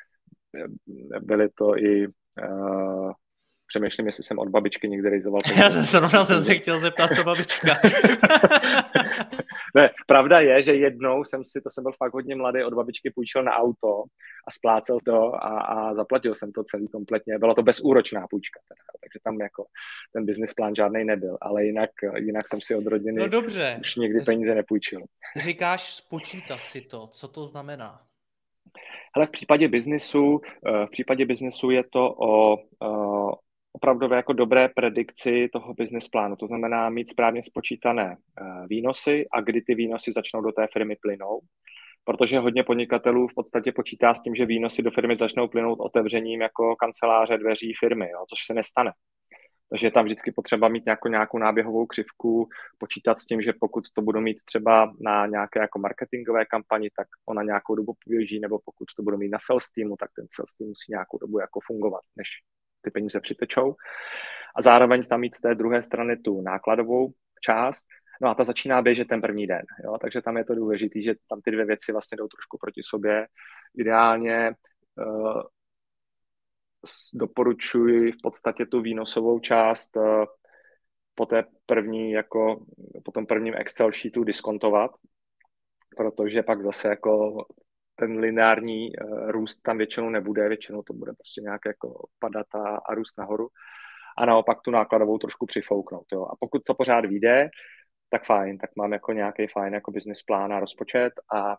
byly 1.21 1.49
to 1.49 1.79
i 1.79 2.07
uh, 2.07 3.13
přemýšlím, 3.67 4.07
jestli 4.07 4.25
jsem 4.25 4.39
od 4.39 4.49
babičky 4.49 4.89
někdy 4.89 5.11
rejzoval. 5.11 5.41
Já 5.59 5.71
jsem 5.71 5.85
se 5.85 6.01
rovna 6.01 6.25
jsem 6.25 6.43
se 6.43 6.55
chtěl 6.55 6.79
zeptat, 6.79 7.11
co 7.15 7.25
babička. 7.25 7.69
ne, 9.75 9.91
pravda 10.07 10.41
je, 10.41 10.63
že 10.63 10.75
jednou 10.75 11.25
jsem 11.25 11.45
si, 11.45 11.61
to 11.61 11.71
jsem 11.71 11.85
byl 11.85 11.93
fakt 11.93 12.15
hodně 12.15 12.35
mladý, 12.35 12.65
od 12.65 12.75
babičky 12.75 13.11
půjčil 13.11 13.43
na 13.43 13.53
auto 13.53 14.03
a 14.49 14.51
splácel 14.51 14.97
to 15.05 15.35
a, 15.35 15.61
a 15.61 15.95
zaplatil 15.95 16.35
jsem 16.35 16.53
to 16.53 16.65
celý 16.65 16.89
kompletně. 16.89 17.39
Byla 17.39 17.55
to 17.55 17.63
bezúročná 17.63 18.27
půjčka, 18.31 18.61
teda, 18.69 18.81
takže 19.01 19.19
tam 19.25 19.41
jako 19.41 19.67
ten 20.13 20.27
business 20.27 20.55
plán 20.55 20.75
žádný 20.75 21.05
nebyl, 21.05 21.39
ale 21.41 21.65
jinak, 21.65 21.91
jinak 22.17 22.49
jsem 22.49 22.61
si 22.61 22.75
od 22.75 22.87
rodiny 22.87 23.21
no 23.21 23.29
dobře. 23.29 23.77
už 23.81 23.97
nikdy 23.97 24.21
peníze 24.21 24.55
nepůjčil. 24.55 25.01
Říkáš 25.37 25.95
spočítat 25.95 26.61
si 26.61 26.81
to, 26.81 27.07
co 27.07 27.29
to 27.29 27.45
znamená? 27.45 28.01
Ale 29.17 29.27
v 29.27 29.31
případě 29.31 29.69
biznesu, 29.69 30.41
eh, 30.67 30.87
v 30.87 30.91
případě 30.91 31.27
biznesu 31.27 31.71
je 31.71 31.85
to 31.93 32.15
o, 32.19 32.57
eh, 32.59 33.35
opravdové 33.73 34.17
jako 34.17 34.33
dobré 34.33 34.69
predikci 34.69 35.49
toho 35.53 35.75
business 35.75 36.09
plánu. 36.09 36.37
To 36.37 36.47
znamená 36.47 36.91
mít 36.91 37.09
správně 37.09 37.43
spočítané 37.43 38.17
eh, 38.17 38.67
výnosy 38.67 39.27
a 39.33 39.41
kdy 39.41 39.63
ty 39.63 39.75
výnosy 39.75 40.13
začnou 40.13 40.41
do 40.41 40.53
té 40.53 40.67
firmy 40.73 40.97
plynout. 41.03 41.45
Protože 42.05 42.39
hodně 42.39 42.65
podnikatelů 42.65 43.29
v 43.29 43.35
podstatě 43.35 43.73
počítá 43.73 44.15
s 44.15 44.23
tím, 44.23 44.35
že 44.35 44.47
výnosy 44.47 44.83
do 44.83 44.91
firmy 44.91 45.17
začnou 45.17 45.49
plynout 45.49 45.81
otevřením 45.81 46.41
jako 46.41 46.77
kanceláře 46.77 47.39
dveří 47.39 47.73
firmy, 47.79 48.11
jo, 48.11 48.25
což 48.29 48.39
se 48.47 48.55
nestane. 48.55 48.93
Takže 49.71 49.87
je 49.87 49.91
tam 49.91 50.05
vždycky 50.05 50.33
potřeba 50.33 50.69
mít 50.69 50.85
nějakou, 50.85 51.09
nějakou 51.09 51.39
náběhovou 51.39 51.87
křivku, 51.87 52.49
počítat 52.79 53.19
s 53.19 53.27
tím, 53.27 53.43
že 53.43 53.53
pokud 53.61 53.85
to 53.93 54.03
budu 54.03 54.21
mít 54.21 54.39
třeba 54.45 54.93
na 55.01 55.27
nějaké 55.27 55.61
jako 55.61 55.79
marketingové 55.79 56.45
kampani, 56.45 56.91
tak 56.97 57.09
ona 57.27 57.43
nějakou 57.43 57.75
dobu 57.75 57.95
využijí, 58.07 58.41
nebo 58.41 58.59
pokud 58.65 58.85
to 58.97 59.03
budu 59.03 59.17
mít 59.17 59.29
na 59.29 59.39
sales 59.41 59.71
teamu, 59.71 59.97
tak 59.97 60.11
ten 60.17 60.27
sales 60.31 60.55
team 60.55 60.69
musí 60.69 60.93
nějakou 60.93 61.19
dobu 61.19 61.39
jako 61.41 61.61
fungovat, 61.67 62.01
než 62.17 62.29
ty 62.83 62.91
peníze 62.91 63.21
přitečou. 63.21 63.75
A 64.57 64.63
zároveň 64.63 65.05
tam 65.05 65.21
mít 65.21 65.35
z 65.35 65.41
té 65.41 65.55
druhé 65.55 65.83
strany 65.83 66.17
tu 66.17 66.41
nákladovou 66.43 67.13
část, 67.41 67.85
No 68.23 68.29
a 68.29 68.35
ta 68.35 68.45
začíná 68.45 68.83
běžet 68.83 69.09
ten 69.09 69.21
první 69.21 69.47
den, 69.47 69.63
jo? 69.85 69.99
takže 70.01 70.23
tam 70.23 70.37
je 70.37 70.45
to 70.45 70.55
důležité, 70.55 71.03
že 71.03 71.15
tam 71.29 71.41
ty 71.41 71.51
dvě 71.51 71.65
věci 71.65 71.93
vlastně 71.93 72.17
jdou 72.17 72.29
trošku 72.29 72.59
proti 72.59 72.81
sobě. 72.85 73.27
Ideálně 73.79 74.53
uh, 75.07 75.43
doporučuji 77.15 78.13
v 78.13 78.17
podstatě 78.23 78.67
tu 78.67 78.81
výnosovou 78.81 79.39
část 79.39 79.97
uh, 79.97 80.25
po 81.15 81.27
té 81.27 81.45
první, 81.67 82.13
jako 82.13 82.67
po 83.05 83.13
tom 83.13 83.27
prvním 83.27 83.55
Excel 83.57 83.93
sheetu 83.93 84.25
diskontovat, 84.25 84.91
protože 85.97 86.43
pak 86.43 86.63
zase 86.63 86.89
jako 86.89 87.45
ten 87.95 88.19
lineární 88.19 88.91
uh, 88.91 89.31
růst 89.31 89.63
tam 89.63 89.79
většinou 89.79 90.11
nebude, 90.11 90.49
většinou 90.49 90.83
to 90.83 90.93
bude 90.93 91.13
prostě 91.13 91.41
nějak 91.41 91.61
jako 91.67 92.09
padat 92.19 92.47
a, 92.55 92.77
a 92.77 92.95
růst 92.95 93.19
nahoru 93.19 93.49
a 94.19 94.27
naopak 94.27 94.61
tu 94.61 94.71
nákladovou 94.71 95.19
trošku 95.19 95.47
přifouknout. 95.47 96.05
Jo. 96.13 96.25
A 96.25 96.37
pokud 96.41 96.63
to 96.65 96.75
pořád 96.75 97.05
vyjde, 97.05 97.49
tak 98.11 98.25
fajn, 98.25 98.59
tak 98.59 98.71
mám 98.77 98.93
jako 98.93 99.13
nějaký 99.13 99.47
fajn 99.47 99.75
jako 99.75 99.91
business 99.91 100.23
plán 100.23 100.53
a 100.53 100.61
rozpočet 100.61 101.13
a, 101.33 101.39
a 101.51 101.57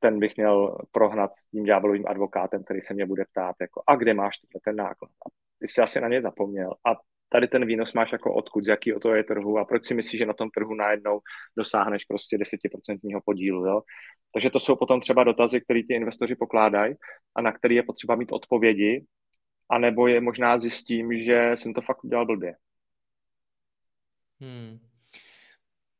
ten 0.00 0.18
bych 0.18 0.36
měl 0.36 0.78
prohnat 0.92 1.30
s 1.38 1.44
tím 1.50 1.64
ďábelovým 1.64 2.04
advokátem, 2.06 2.64
který 2.64 2.80
se 2.80 2.94
mě 2.94 3.06
bude 3.06 3.24
ptát, 3.24 3.56
jako, 3.60 3.82
a 3.86 3.96
kde 3.96 4.14
máš 4.14 4.36
ten 4.64 4.76
náklad? 4.76 5.10
A 5.10 5.30
ty 5.58 5.68
jsi 5.68 5.80
asi 5.80 6.00
na 6.00 6.08
ně 6.08 6.22
zapomněl. 6.22 6.70
A 6.70 6.90
tady 7.28 7.48
ten 7.48 7.66
výnos 7.66 7.92
máš 7.92 8.12
jako 8.12 8.34
odkud, 8.34 8.64
z 8.64 8.68
jakého 8.68 9.00
to 9.00 9.14
je 9.14 9.24
trhu 9.24 9.58
a 9.58 9.64
proč 9.64 9.86
si 9.86 9.94
myslíš, 9.94 10.18
že 10.18 10.26
na 10.26 10.32
tom 10.32 10.50
trhu 10.50 10.74
najednou 10.74 11.20
dosáhneš 11.56 12.04
prostě 12.04 12.38
desetiprocentního 12.38 13.20
podílu. 13.24 13.66
Jo? 13.66 13.82
Takže 14.32 14.50
to 14.50 14.60
jsou 14.60 14.76
potom 14.76 15.00
třeba 15.00 15.24
dotazy, 15.24 15.60
které 15.60 15.82
ti 15.82 15.94
investoři 15.94 16.36
pokládají 16.36 16.94
a 17.36 17.42
na 17.42 17.52
které 17.52 17.74
je 17.74 17.82
potřeba 17.82 18.16
mít 18.16 18.32
odpovědi, 18.32 19.06
anebo 19.70 20.06
je 20.06 20.20
možná 20.20 20.58
zjistím, 20.58 21.12
že 21.24 21.52
jsem 21.54 21.74
to 21.74 21.80
fakt 21.80 22.04
udělal 22.04 22.26
blbě. 22.26 22.54
Hmm. 24.40 24.85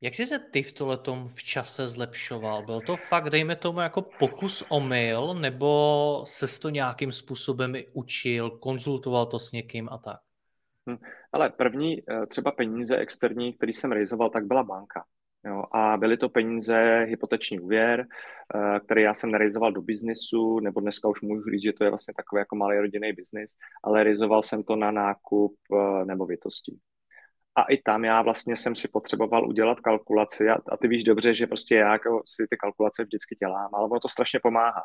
Jak 0.01 0.15
jsi 0.15 0.27
se 0.27 0.39
ty 0.39 0.63
v 0.63 0.73
tohletom 0.73 1.29
v 1.29 1.43
čase 1.43 1.89
zlepšoval? 1.89 2.63
Byl 2.63 2.81
to 2.81 2.97
fakt, 2.97 3.31
dejme 3.31 3.57
tomu, 3.57 3.81
jako 3.81 4.03
pokus 4.03 4.65
o 4.69 4.81
mail, 4.81 5.35
nebo 5.35 6.23
se 6.27 6.61
to 6.61 6.71
nějakým 6.71 7.13
způsobem 7.13 7.75
učil, 7.93 8.51
konzultoval 8.51 9.27
to 9.27 9.39
s 9.39 9.53
někým 9.53 9.89
a 9.89 9.99
tak? 9.99 10.21
Hmm. 10.87 10.99
Ale 11.33 11.51
první 11.51 11.99
eh, 11.99 12.27
třeba 12.27 12.51
peníze 12.51 12.97
externí, 12.97 13.53
který 13.53 13.73
jsem 13.73 13.93
realizoval, 13.93 14.31
tak 14.31 14.47
byla 14.47 14.63
banka. 14.63 15.05
Jo, 15.47 15.63
a 15.73 15.97
byly 15.97 16.17
to 16.17 16.29
peníze, 16.29 17.05
hypoteční 17.09 17.61
úvěr, 17.61 18.07
eh, 18.55 18.81
který 18.81 19.03
já 19.03 19.15
jsem 19.15 19.31
nerealizoval 19.31 19.73
do 19.73 19.83
biznisu, 19.83 20.61
nebo 20.61 20.81
dneska 20.81 21.09
už 21.09 21.21
můžu 21.21 21.43
říct, 21.51 21.63
že 21.63 21.73
to 21.73 21.85
je 21.85 21.91
vlastně 21.91 22.15
takový 22.15 22.39
jako 22.39 22.57
malý 22.57 22.79
rodinný 22.79 23.13
biznis, 23.13 23.51
ale 23.85 24.05
realizoval 24.05 24.43
jsem 24.43 24.63
to 24.63 24.77
na 24.77 24.91
nákup 24.91 25.55
eh, 25.73 26.05
nemovitostí. 26.05 26.79
A 27.57 27.63
i 27.63 27.83
tam 27.83 28.05
já 28.05 28.23
vlastně 28.23 28.57
jsem 28.57 28.75
si 28.75 28.89
potřeboval 28.89 29.49
udělat 29.49 29.81
kalkulaci 29.81 30.49
a, 30.49 30.55
a 30.55 30.77
ty 30.77 30.89
víš 30.89 31.05
dobře, 31.05 31.35
že 31.35 31.47
prostě 31.47 31.75
já 31.75 31.93
jako 31.93 32.23
si 32.27 32.47
ty 32.51 32.57
kalkulace 32.57 33.05
vždycky 33.05 33.37
dělám, 33.41 33.71
ale 33.75 33.85
ono 33.85 34.01
to 34.01 34.09
strašně 34.09 34.41
pomáhá 34.43 34.83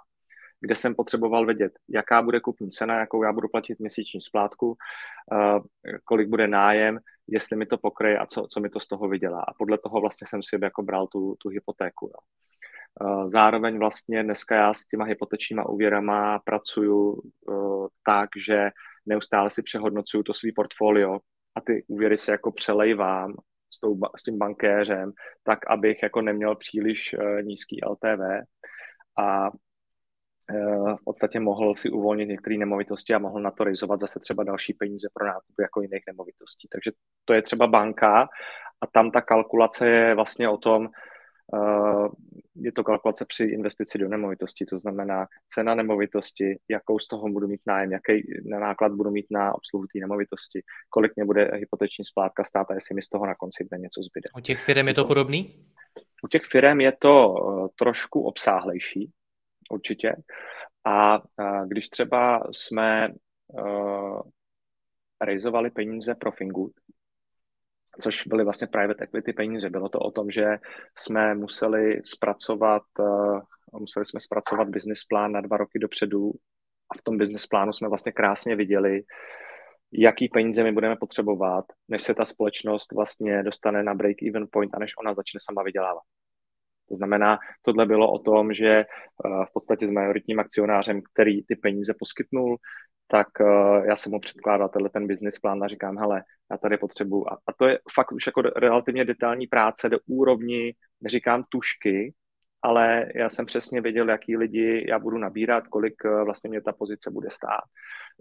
kde 0.62 0.76
jsem 0.76 0.96
potřeboval 0.96 1.46
vědět, 1.46 1.72
jaká 1.90 2.22
bude 2.22 2.40
kupní 2.40 2.70
cena, 2.70 3.00
jakou 3.00 3.24
já 3.24 3.34
budu 3.34 3.48
platit 3.48 3.80
měsíční 3.80 4.22
splátku, 4.22 4.68
uh, 4.68 5.60
kolik 6.06 6.30
bude 6.30 6.48
nájem, 6.48 7.00
jestli 7.28 7.58
mi 7.58 7.66
to 7.66 7.78
pokryje 7.78 8.18
a 8.18 8.26
co, 8.26 8.48
co 8.52 8.60
mi 8.60 8.70
to 8.70 8.80
z 8.80 8.88
toho 8.88 9.08
vydělá. 9.08 9.42
A 9.42 9.54
podle 9.54 9.78
toho 9.78 10.02
vlastně 10.02 10.28
jsem 10.28 10.44
si 10.44 10.58
jako 10.62 10.84
bral 10.84 11.08
tu, 11.08 11.36
tu 11.40 11.50
hypotéku. 11.50 12.06
Jo. 12.06 12.20
Uh, 13.02 13.28
zároveň 13.28 13.80
vlastně 13.80 14.24
dneska 14.24 14.56
já 14.56 14.74
s 14.74 14.86
těma 14.86 15.06
hypotečníma 15.06 15.70
úvěrama 15.70 16.40
pracuju 16.40 17.12
uh, 17.12 17.88
tak, 18.06 18.30
že 18.46 18.70
neustále 19.06 19.50
si 19.50 19.64
přehodnocuju 19.64 20.24
to 20.24 20.34
svý 20.34 20.52
portfolio 20.52 21.20
ty 21.62 21.84
úvěry 21.88 22.18
se 22.18 22.32
jako 22.32 22.52
přelejvám 22.52 23.34
s, 23.74 23.80
tou, 23.80 24.00
s 24.18 24.24
tím 24.24 24.38
bankéřem, 24.38 25.12
tak 25.44 25.60
abych 25.70 26.04
jako 26.04 26.22
neměl 26.22 26.56
příliš 26.56 27.14
uh, 27.14 27.42
nízký 27.42 27.80
LTV 27.90 28.22
a 29.18 29.50
uh, 29.50 30.96
v 30.98 31.04
podstatě 31.06 31.40
mohl 31.40 31.76
si 31.76 31.90
uvolnit 31.90 32.30
některé 32.30 32.58
nemovitosti 32.58 33.14
a 33.14 33.20
mohl 33.20 33.42
na 33.42 33.52
to 33.52 33.64
realizovat 33.64 34.00
zase 34.00 34.20
třeba 34.20 34.44
další 34.44 34.74
peníze 34.74 35.08
pro 35.14 35.28
nákup 35.28 35.56
jako 35.60 35.82
jiných 35.82 36.04
nemovitostí. 36.08 36.68
Takže 36.72 36.92
to 37.26 37.34
je 37.34 37.42
třeba 37.42 37.68
banka 37.68 38.30
a 38.82 38.88
tam 38.88 39.12
ta 39.12 39.22
kalkulace 39.22 39.90
je 39.90 40.16
vlastně 40.16 40.50
o 40.50 40.58
tom, 40.58 40.90
uh, 41.54 42.08
je 42.56 42.72
to 42.72 42.84
kalkulace 42.84 43.26
při 43.26 43.44
investici 43.44 43.98
do 43.98 44.08
nemovitosti, 44.08 44.66
to 44.66 44.80
znamená 44.80 45.28
cena 45.50 45.76
nemovitosti, 45.76 46.60
jakou 46.70 47.00
z 47.00 47.08
toho 47.08 47.30
budu 47.30 47.48
mít 47.48 47.62
nájem, 47.66 47.92
jaký 47.92 48.42
náklad 48.44 48.92
budu 48.92 49.12
mít 49.12 49.26
na 49.32 49.56
obsluhu 49.56 49.86
té 49.94 50.00
nemovitosti, 50.00 50.62
kolik 50.90 51.16
mě 51.16 51.26
bude 51.26 51.52
hypoteční 51.54 52.06
splátka 52.06 52.44
stát 52.44 52.72
a 52.72 52.74
jestli 52.74 52.96
mi 52.96 53.02
z 53.02 53.10
toho 53.10 53.26
na 53.26 53.36
konci 53.36 53.68
dne 53.72 53.78
něco 53.78 54.02
zbyde. 54.04 54.30
U 54.38 54.40
těch 54.40 54.60
firm 54.60 54.88
je 54.88 54.94
to 54.94 55.06
podobný? 55.06 55.66
U 56.24 56.28
těch 56.28 56.44
firm 56.44 56.82
je 56.82 56.94
to 57.00 57.30
uh, 57.30 57.68
trošku 57.80 58.22
obsáhlejší, 58.22 59.12
určitě. 59.72 60.16
A, 60.86 61.20
uh, 61.20 61.68
když 61.68 61.90
třeba 61.90 62.44
jsme 62.52 63.10
uh, 63.48 64.22
realizovali 65.22 65.70
peníze 65.70 66.16
pro 66.16 66.32
Fingood, 66.32 66.72
což 68.02 68.28
byly 68.28 68.44
vlastně 68.44 68.68
private 68.68 69.04
equity 69.04 69.34
peníze. 69.34 69.70
Bylo 69.70 69.90
to 69.90 70.00
o 70.00 70.12
tom, 70.12 70.32
že 70.32 70.46
jsme 70.98 71.36
museli 71.36 72.02
zpracovat, 72.06 72.84
uh, 73.00 73.40
museli 73.80 74.06
jsme 74.06 74.20
zpracovat 74.20 74.70
business 74.70 75.04
plán 75.04 75.32
na 75.32 75.42
dva 75.42 75.58
roky 75.58 75.80
dopředu 75.80 76.32
a 76.92 76.98
v 76.98 77.02
tom 77.02 77.18
business 77.18 77.48
plánu 77.48 77.74
jsme 77.74 77.90
vlastně 77.90 78.12
krásně 78.12 78.56
viděli, 78.56 79.04
jaký 79.94 80.30
peníze 80.30 80.64
my 80.64 80.72
budeme 80.72 80.96
potřebovat, 80.96 81.66
než 81.88 82.02
se 82.02 82.14
ta 82.14 82.26
společnost 82.26 82.92
vlastně 82.92 83.44
dostane 83.44 83.84
na 83.84 83.96
break-even 83.96 84.48
point 84.52 84.76
a 84.76 84.80
než 84.80 84.98
ona 84.98 85.14
začne 85.14 85.40
sama 85.44 85.64
vydělávat. 85.64 86.04
To 86.92 86.96
znamená, 86.96 87.40
tohle 87.62 87.86
bylo 87.86 88.12
o 88.12 88.20
tom, 88.20 88.54
že 88.54 88.70
eh, 88.70 88.86
v 89.50 89.54
podstatě 89.54 89.88
s 89.88 89.92
majoritním 89.92 90.40
akcionářem, 90.40 91.02
který 91.14 91.44
ty 91.44 91.56
peníze 91.56 91.94
poskytnul, 92.00 92.58
tak 93.12 93.28
uh, 93.40 93.86
já 93.86 93.96
jsem 93.96 94.12
mu 94.12 94.20
předkládal 94.20 94.70
tenhle 94.70 94.90
ten 94.90 95.08
business 95.08 95.40
plán 95.40 95.64
a 95.64 95.68
říkám, 95.68 95.98
hele, 95.98 96.24
já 96.52 96.58
tady 96.58 96.78
potřebuju. 96.78 97.26
A, 97.28 97.34
a 97.48 97.54
to 97.54 97.68
je 97.68 97.80
fakt 97.94 98.12
už 98.12 98.26
jako 98.28 98.42
relativně 98.42 99.06
detailní 99.06 99.48
práce 99.48 99.90
do 99.90 100.00
úrovni, 100.08 100.74
neříkám 101.02 101.44
tušky, 101.50 102.14
ale 102.62 103.06
já 103.16 103.30
jsem 103.30 103.46
přesně 103.46 103.82
věděl, 103.82 104.10
jaký 104.10 104.38
lidi 104.38 104.86
já 104.90 105.00
budu 105.00 105.18
nabírat, 105.18 105.68
kolik 105.68 106.06
uh, 106.06 106.24
vlastně 106.24 106.50
mě 106.50 106.62
ta 106.62 106.74
pozice 106.74 107.12
bude 107.12 107.30
stát, 107.32 107.64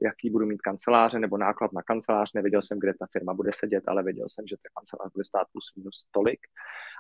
jaký 0.03 0.31
budu 0.31 0.47
mít 0.47 0.63
kanceláře 0.63 1.19
nebo 1.19 1.39
náklad 1.39 1.73
na 1.73 1.83
kancelář. 1.83 2.33
Nevěděl 2.35 2.63
jsem, 2.63 2.79
kde 2.79 2.93
ta 3.01 3.07
firma 3.13 3.35
bude 3.35 3.51
sedět, 3.55 3.85
ale 3.87 4.03
věděl 4.03 4.27
jsem, 4.29 4.47
že 4.47 4.57
ta 4.57 4.69
kancelář 4.77 5.13
bude 5.13 5.25
stát 5.25 5.47
plus 5.53 5.65
minus 5.77 6.07
tolik 6.11 6.41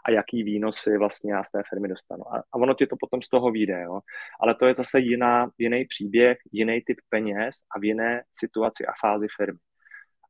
a 0.04 0.10
jaký 0.10 0.42
výnosy 0.42 0.98
vlastně 0.98 1.32
já 1.32 1.44
z 1.44 1.50
té 1.50 1.62
firmy 1.70 1.88
dostanu. 1.88 2.34
A, 2.34 2.38
a 2.38 2.54
ono 2.56 2.74
ti 2.74 2.86
to 2.86 2.96
potom 3.00 3.22
z 3.22 3.28
toho 3.28 3.50
vyjde, 3.50 3.82
jo. 3.82 4.00
Ale 4.40 4.54
to 4.54 4.66
je 4.66 4.74
zase 4.74 5.00
jiná, 5.00 5.50
jiný 5.58 5.84
příběh, 5.84 6.38
jiný 6.52 6.82
typ 6.86 6.98
peněz 7.08 7.56
a 7.76 7.78
v 7.78 7.84
jiné 7.84 8.22
situaci 8.32 8.86
a 8.86 8.92
fázi 9.00 9.26
firmy. 9.36 9.58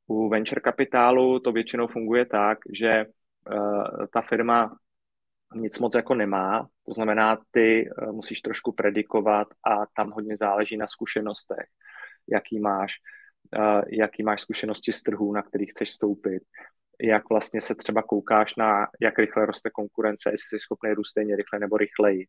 U 0.06 0.28
venture 0.28 0.60
kapitálu 0.60 1.40
to 1.40 1.52
většinou 1.52 1.86
funguje 1.86 2.26
tak, 2.26 2.58
že 2.72 3.04
uh, 3.06 4.06
ta 4.12 4.20
firma 4.20 4.76
nic 5.54 5.78
moc 5.78 5.94
jako 5.94 6.14
nemá, 6.14 6.68
to 6.86 6.92
znamená, 6.92 7.38
ty 7.50 7.90
uh, 7.90 8.12
musíš 8.12 8.40
trošku 8.40 8.72
predikovat 8.72 9.48
a 9.66 9.86
tam 9.96 10.10
hodně 10.10 10.36
záleží 10.36 10.76
na 10.76 10.86
zkušenostech, 10.86 11.66
jaký 12.32 12.60
máš, 12.60 12.92
uh, 13.58 13.82
jaký 13.88 14.22
máš 14.22 14.40
zkušenosti 14.40 14.92
z 14.92 15.02
trhů, 15.02 15.32
na 15.32 15.42
kterých 15.42 15.70
chceš 15.70 15.90
stoupit, 15.90 16.42
jak 17.02 17.30
vlastně 17.30 17.60
se 17.60 17.74
třeba 17.74 18.02
koukáš 18.02 18.56
na, 18.56 18.86
jak 19.00 19.18
rychle 19.18 19.46
roste 19.46 19.70
konkurence, 19.70 20.30
jestli 20.30 20.48
jsi 20.48 20.58
schopný 20.58 20.92
růst 20.92 21.08
stejně 21.08 21.36
rychle 21.36 21.58
nebo 21.58 21.76
rychleji, 21.76 22.26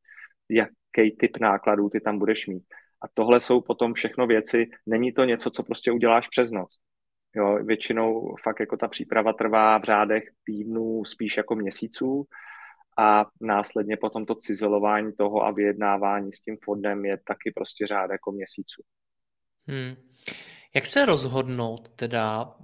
jaký 0.50 1.18
typ 1.18 1.38
nákladů 1.38 1.90
ty 1.90 2.00
tam 2.00 2.20
budeš 2.20 2.48
mít. 2.48 2.64
A 3.04 3.08
tohle 3.14 3.40
jsou 3.40 3.62
potom 3.62 3.94
všechno 3.94 4.28
věci, 4.28 4.70
není 4.86 5.14
to 5.14 5.24
něco, 5.24 5.50
co 5.50 5.64
prostě 5.64 5.92
uděláš 5.92 6.28
přes 6.28 6.52
noc. 6.52 6.70
Jo, 7.36 7.64
většinou 7.64 8.36
fakt 8.44 8.60
jako 8.60 8.78
ta 8.78 8.88
příprava 8.88 9.34
trvá 9.34 9.78
v 9.78 9.84
řádech 9.84 10.24
týdnů, 10.44 11.06
spíš 11.06 11.38
jako 11.38 11.56
měsíců 11.56 12.26
a 13.02 13.26
následně 13.42 13.98
potom 13.98 14.26
to 14.26 14.36
cizelování 14.36 15.14
toho 15.14 15.46
a 15.46 15.52
vyjednávání 15.52 16.34
s 16.34 16.40
tím 16.40 16.58
fondem 16.64 17.06
je 17.06 17.18
taky 17.18 17.52
prostě 17.56 17.88
řád 17.88 18.12
jako 18.12 18.32
měsíců. 18.32 18.82
Hmm. 19.68 19.96
Jak 20.76 20.86
se 20.86 21.06
rozhodnout 21.06 21.90
teda, 21.96 22.56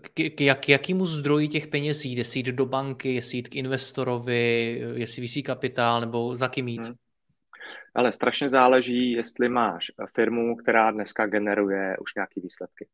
k, 0.00 0.34
k, 0.36 0.40
jak, 0.40 0.68
jakýmu 0.68 1.06
zdroji 1.06 1.48
těch 1.48 1.66
peněz 1.66 2.04
jít? 2.04 2.18
Jestli 2.18 2.38
jít 2.38 2.46
do 2.46 2.66
banky, 2.66 3.14
jestli 3.14 3.38
jít 3.38 3.48
k 3.48 3.54
investorovi, 3.54 4.72
jestli 4.94 5.22
vysí 5.22 5.42
kapitál, 5.42 6.00
nebo 6.00 6.36
za 6.36 6.48
kým 6.48 6.68
jít? 6.68 6.82
Hmm. 6.82 6.94
Ale 7.94 8.12
strašně 8.12 8.48
záleží, 8.48 9.12
jestli 9.12 9.48
máš 9.48 9.86
firmu, 10.14 10.56
která 10.56 10.90
dneska 10.90 11.26
generuje 11.26 11.96
už 12.00 12.14
nějaké 12.14 12.40
výsledky. 12.40 12.88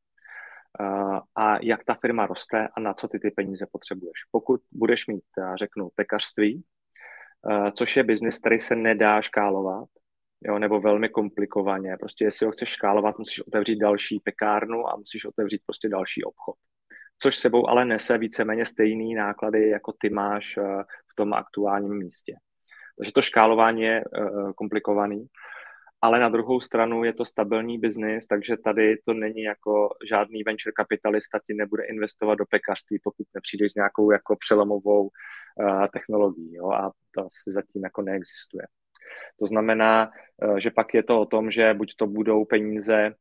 A 1.36 1.58
jak 1.62 1.84
ta 1.84 1.94
firma 1.94 2.26
roste 2.26 2.68
a 2.76 2.80
na 2.80 2.94
co 2.94 3.08
ty 3.08 3.18
ty 3.18 3.30
peníze 3.30 3.66
potřebuješ. 3.72 4.18
Pokud 4.30 4.60
budeš 4.72 5.06
mít, 5.06 5.24
já 5.38 5.56
řeknu, 5.56 5.88
pekařství, 5.94 6.62
což 7.74 7.96
je 7.96 8.04
biznis, 8.04 8.38
který 8.38 8.60
se 8.60 8.76
nedá 8.76 9.22
škálovat, 9.22 9.88
jo, 10.42 10.58
nebo 10.58 10.80
velmi 10.80 11.08
komplikovaně. 11.08 11.96
Prostě 12.00 12.24
jestli 12.24 12.46
ho 12.46 12.52
chceš 12.52 12.68
škálovat, 12.68 13.18
musíš 13.18 13.46
otevřít 13.46 13.78
další 13.78 14.20
pekárnu 14.24 14.88
a 14.88 14.96
musíš 14.96 15.24
otevřít 15.24 15.62
prostě 15.66 15.88
další 15.88 16.24
obchod. 16.24 16.54
Což 17.18 17.36
sebou 17.36 17.68
ale 17.68 17.84
nese 17.84 18.18
víceméně 18.18 18.64
stejný 18.64 19.14
náklady, 19.14 19.68
jako 19.68 19.92
ty 19.98 20.10
máš 20.10 20.56
v 21.12 21.14
tom 21.16 21.32
aktuálním 21.32 21.98
místě. 21.98 22.36
Takže 22.98 23.12
to 23.12 23.22
škálování 23.22 23.82
je 23.82 24.04
uh, 24.04 24.52
komplikovaný, 24.52 25.26
ale 26.00 26.20
na 26.20 26.28
druhou 26.28 26.60
stranu 26.60 27.04
je 27.04 27.12
to 27.12 27.24
stabilní 27.24 27.78
biznis, 27.78 28.26
takže 28.26 28.56
tady 28.56 28.96
to 29.06 29.14
není 29.14 29.42
jako 29.42 29.88
žádný 30.08 30.42
venture 30.42 30.72
kapitalista 30.72 31.38
ti 31.46 31.54
nebude 31.54 31.84
investovat 31.84 32.34
do 32.34 32.44
pekařství, 32.50 32.98
pokud 33.04 33.26
nepřijdeš 33.34 33.72
s 33.72 33.74
nějakou 33.74 34.10
jako 34.10 34.36
přelomovou 34.36 35.10
technologií 35.92 36.54
jo, 36.54 36.70
a 36.70 36.92
to 37.14 37.20
asi 37.20 37.52
zatím 37.52 37.84
jako 37.84 38.02
neexistuje. 38.02 38.66
To 39.38 39.46
znamená, 39.46 40.10
uh, 40.44 40.56
že 40.56 40.70
pak 40.70 40.94
je 40.94 41.02
to 41.02 41.20
o 41.20 41.26
tom, 41.26 41.50
že 41.50 41.74
buď 41.74 41.94
to 41.96 42.06
budou 42.06 42.44
peníze 42.44 43.14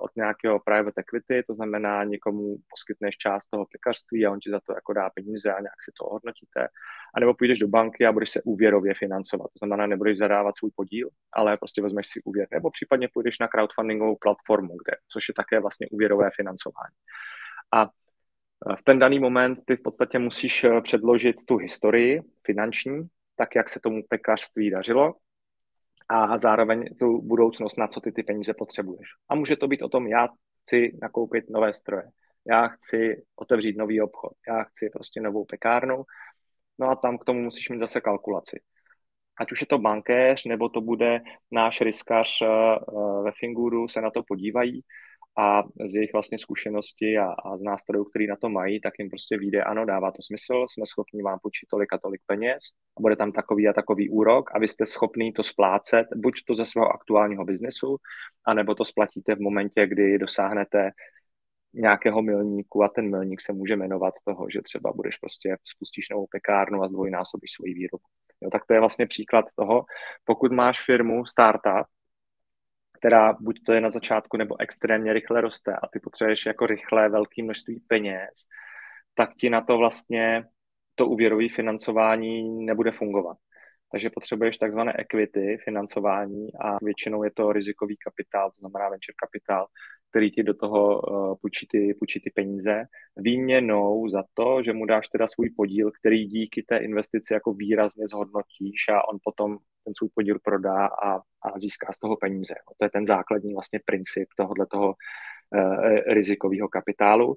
od 0.00 0.10
nějakého 0.16 0.60
private 0.60 1.00
equity, 1.00 1.42
to 1.46 1.54
znamená 1.54 2.04
někomu 2.04 2.56
poskytneš 2.70 3.16
část 3.16 3.46
toho 3.50 3.66
pekařství 3.72 4.26
a 4.26 4.30
on 4.30 4.38
ti 4.40 4.50
za 4.50 4.60
to 4.60 4.72
jako 4.72 4.92
dá 4.92 5.10
peníze 5.10 5.48
a 5.48 5.60
nějak 5.60 5.82
si 5.84 5.92
to 5.98 6.04
ohodnotíte. 6.04 6.68
A 7.14 7.20
nebo 7.20 7.34
půjdeš 7.34 7.58
do 7.58 7.68
banky 7.68 8.06
a 8.06 8.12
budeš 8.12 8.30
se 8.30 8.42
úvěrově 8.42 8.94
financovat. 8.94 9.46
To 9.46 9.58
znamená, 9.58 9.86
nebudeš 9.86 10.18
zadávat 10.18 10.58
svůj 10.58 10.70
podíl, 10.76 11.08
ale 11.32 11.56
prostě 11.56 11.82
vezmeš 11.82 12.06
si 12.06 12.20
úvěr. 12.24 12.48
Nebo 12.52 12.70
případně 12.70 13.08
půjdeš 13.14 13.38
na 13.38 13.48
crowdfundingovou 13.48 14.16
platformu, 14.20 14.76
kde, 14.84 14.96
což 15.12 15.28
je 15.28 15.34
také 15.34 15.60
vlastně 15.60 15.86
úvěrové 15.90 16.30
financování. 16.36 16.96
A 17.74 17.88
v 18.76 18.82
ten 18.84 18.98
daný 18.98 19.18
moment 19.18 19.58
ty 19.64 19.76
v 19.76 19.82
podstatě 19.82 20.18
musíš 20.18 20.64
eh, 20.64 20.80
předložit 20.80 21.36
tu 21.46 21.56
historii 21.56 22.20
finanční, 22.46 23.06
tak 23.36 23.54
jak 23.54 23.70
se 23.70 23.80
tomu 23.80 24.02
pekařství 24.08 24.70
dařilo, 24.70 25.14
a 26.08 26.38
zároveň 26.38 26.84
tu 26.98 27.22
budoucnost, 27.22 27.78
na 27.78 27.88
co 27.88 28.00
ty 28.00 28.12
ty 28.12 28.22
peníze 28.22 28.54
potřebuješ. 28.54 29.08
A 29.28 29.34
může 29.34 29.56
to 29.56 29.68
být 29.68 29.82
o 29.82 29.88
tom, 29.88 30.06
já 30.06 30.28
chci 30.62 30.98
nakoupit 31.02 31.50
nové 31.50 31.74
stroje, 31.74 32.04
já 32.50 32.68
chci 32.68 33.24
otevřít 33.36 33.76
nový 33.76 34.00
obchod, 34.00 34.32
já 34.48 34.64
chci 34.64 34.90
prostě 34.92 35.20
novou 35.20 35.44
pekárnu, 35.44 36.04
no 36.78 36.90
a 36.90 36.96
tam 36.96 37.18
k 37.18 37.24
tomu 37.24 37.40
musíš 37.40 37.68
mít 37.68 37.78
zase 37.78 38.00
kalkulaci. 38.00 38.60
Ať 39.40 39.52
už 39.52 39.60
je 39.60 39.66
to 39.66 39.78
bankéř, 39.78 40.44
nebo 40.44 40.68
to 40.68 40.80
bude 40.80 41.20
náš 41.52 41.80
riskař 41.80 42.42
eh, 42.42 42.46
ve 43.24 43.32
Finguru, 43.40 43.88
se 43.88 44.00
na 44.00 44.10
to 44.10 44.22
podívají 44.22 44.82
a 45.38 45.62
z 45.86 45.94
jejich 45.94 46.12
vlastně 46.12 46.38
zkušenosti 46.38 47.18
a, 47.18 47.24
a 47.24 47.56
z 47.56 47.62
nástrojů, 47.62 48.04
který 48.04 48.26
na 48.26 48.36
to 48.36 48.48
mají, 48.48 48.80
tak 48.80 48.94
jim 48.98 49.08
prostě 49.08 49.38
vyjde, 49.38 49.62
ano, 49.62 49.84
dává 49.84 50.10
to 50.10 50.22
smysl, 50.22 50.66
jsme 50.68 50.86
schopni 50.86 51.22
vám 51.22 51.38
počít 51.42 51.68
tolik 51.70 51.92
a 51.92 51.98
tolik 51.98 52.20
peněz 52.26 52.58
a 52.98 53.00
bude 53.00 53.16
tam 53.16 53.32
takový 53.32 53.68
a 53.68 53.72
takový 53.72 54.10
úrok 54.10 54.50
a 54.54 54.58
vy 54.58 54.68
jste 54.68 54.86
schopný 54.86 55.32
to 55.32 55.42
splácet, 55.42 56.06
buď 56.16 56.34
to 56.46 56.54
ze 56.54 56.64
svého 56.64 56.88
aktuálního 56.88 57.44
biznesu, 57.44 57.96
anebo 58.46 58.74
to 58.74 58.84
splatíte 58.84 59.34
v 59.34 59.40
momentě, 59.40 59.86
kdy 59.86 60.18
dosáhnete 60.18 60.90
nějakého 61.74 62.22
milníku 62.22 62.82
a 62.82 62.88
ten 62.88 63.10
milník 63.10 63.40
se 63.40 63.52
může 63.52 63.76
jmenovat 63.76 64.14
toho, 64.24 64.46
že 64.50 64.62
třeba 64.62 64.92
budeš 64.92 65.16
prostě 65.16 65.56
spustíš 65.64 66.08
novou 66.08 66.26
pekárnu 66.30 66.82
a 66.82 66.88
zdvojnásobíš 66.88 67.52
svoji 67.52 67.74
výrobu. 67.74 68.04
Jo, 68.40 68.50
tak 68.50 68.66
to 68.66 68.74
je 68.74 68.80
vlastně 68.80 69.06
příklad 69.06 69.44
toho, 69.54 69.84
pokud 70.24 70.52
máš 70.52 70.84
firmu, 70.84 71.26
startup, 71.26 71.86
která 73.04 73.32
buď 73.40 73.60
to 73.66 73.72
je 73.72 73.80
na 73.80 73.90
začátku 73.90 74.36
nebo 74.36 74.60
extrémně 74.60 75.12
rychle 75.12 75.40
roste 75.40 75.76
a 75.76 75.88
ty 75.92 76.00
potřebuješ 76.00 76.46
jako 76.46 76.66
rychle 76.66 77.08
velké 77.08 77.42
množství 77.42 77.80
peněz, 77.80 78.30
tak 79.14 79.34
ti 79.34 79.50
na 79.50 79.60
to 79.60 79.78
vlastně 79.78 80.44
to 80.94 81.06
úvěrové 81.06 81.48
financování 81.48 82.64
nebude 82.66 82.90
fungovat. 82.90 83.36
Takže 83.94 84.10
potřebuješ 84.10 84.58
takzvané 84.58 84.92
equity 84.98 85.58
financování 85.64 86.48
a 86.60 86.84
většinou 86.84 87.24
je 87.24 87.30
to 87.30 87.52
rizikový 87.52 87.96
kapitál, 87.96 88.50
to 88.50 88.56
znamená 88.58 88.84
venture 88.84 89.14
kapitál, 89.24 89.66
který 90.10 90.30
ti 90.30 90.42
do 90.42 90.54
toho 90.54 91.00
uh, 91.00 91.34
půjčí, 91.40 91.66
ty, 91.70 91.94
půjčí 91.98 92.20
ty 92.20 92.30
peníze, 92.30 92.84
výměnou 93.16 94.08
za 94.08 94.22
to, 94.34 94.62
že 94.62 94.72
mu 94.72 94.86
dáš 94.86 95.08
teda 95.08 95.26
svůj 95.28 95.50
podíl, 95.50 95.90
který 96.00 96.26
díky 96.26 96.62
té 96.62 96.76
investici 96.76 97.34
jako 97.34 97.54
výrazně 97.54 98.08
zhodnotíš 98.08 98.88
a 98.88 99.08
on 99.08 99.18
potom 99.24 99.58
ten 99.84 99.94
svůj 99.98 100.08
podíl 100.14 100.38
prodá 100.44 100.86
a, 100.86 101.16
a 101.18 101.58
získá 101.58 101.92
z 101.92 101.98
toho 101.98 102.16
peníze. 102.16 102.54
To 102.78 102.84
je 102.84 102.90
ten 102.90 103.06
základní 103.06 103.54
vlastně 103.54 103.80
princip 103.84 104.28
tohohle 104.36 104.66
toho 104.66 104.88
uh, 104.88 105.86
rizikového 106.06 106.68
kapitálu. 106.68 107.36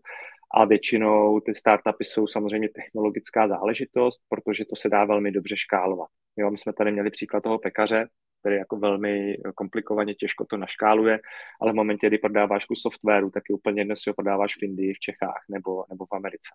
A 0.54 0.66
většinou 0.66 1.40
ty 1.40 1.56
startupy 1.56 2.04
jsou 2.04 2.28
samozřejmě 2.28 2.70
technologická 2.70 3.48
záležitost, 3.48 4.22
protože 4.30 4.66
to 4.66 4.76
se 4.76 4.90
dá 4.90 5.06
velmi 5.06 5.32
dobře 5.32 5.58
škálovat. 5.58 6.10
Jo, 6.38 6.52
my 6.52 6.58
jsme 6.58 6.74
tady 6.74 6.92
měli 6.92 7.10
příklad 7.10 7.44
toho 7.44 7.60
pekaře, 7.60 8.08
který 8.40 8.56
jako 8.56 8.78
velmi 8.78 9.38
komplikovaně 9.56 10.14
těžko 10.14 10.46
to 10.46 10.58
naškáluje, 10.58 11.20
ale 11.62 11.72
v 11.72 11.76
momentě, 11.76 12.08
kdy 12.08 12.18
prodáváš 12.18 12.66
kus 12.66 12.82
softwaru, 12.82 13.30
tak 13.30 13.44
je 13.50 13.56
úplně 13.56 13.82
jedno, 13.82 13.92
jestli 13.92 14.10
ho 14.10 14.14
prodáváš 14.14 14.56
v 14.56 14.64
Indii, 14.64 14.94
v 14.94 15.00
Čechách 15.00 15.46
nebo, 15.50 15.84
nebo 15.90 16.06
v 16.06 16.16
Americe. 16.16 16.50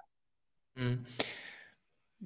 Hmm. 0.76 1.04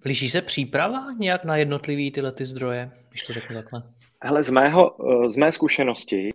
Liší 0.04 0.30
se 0.30 0.42
příprava 0.42 1.06
nějak 1.18 1.44
na 1.44 1.56
jednotlivý 1.56 2.10
tyhle 2.10 2.32
ty 2.32 2.44
zdroje, 2.44 2.90
když 3.08 3.22
to 3.22 3.32
řeknu 3.32 3.56
takhle? 3.56 3.82
Hele, 4.22 4.42
z, 4.42 4.50
mého, 4.50 4.96
z 5.28 5.36
mé 5.36 5.52
zkušenosti 5.52 6.30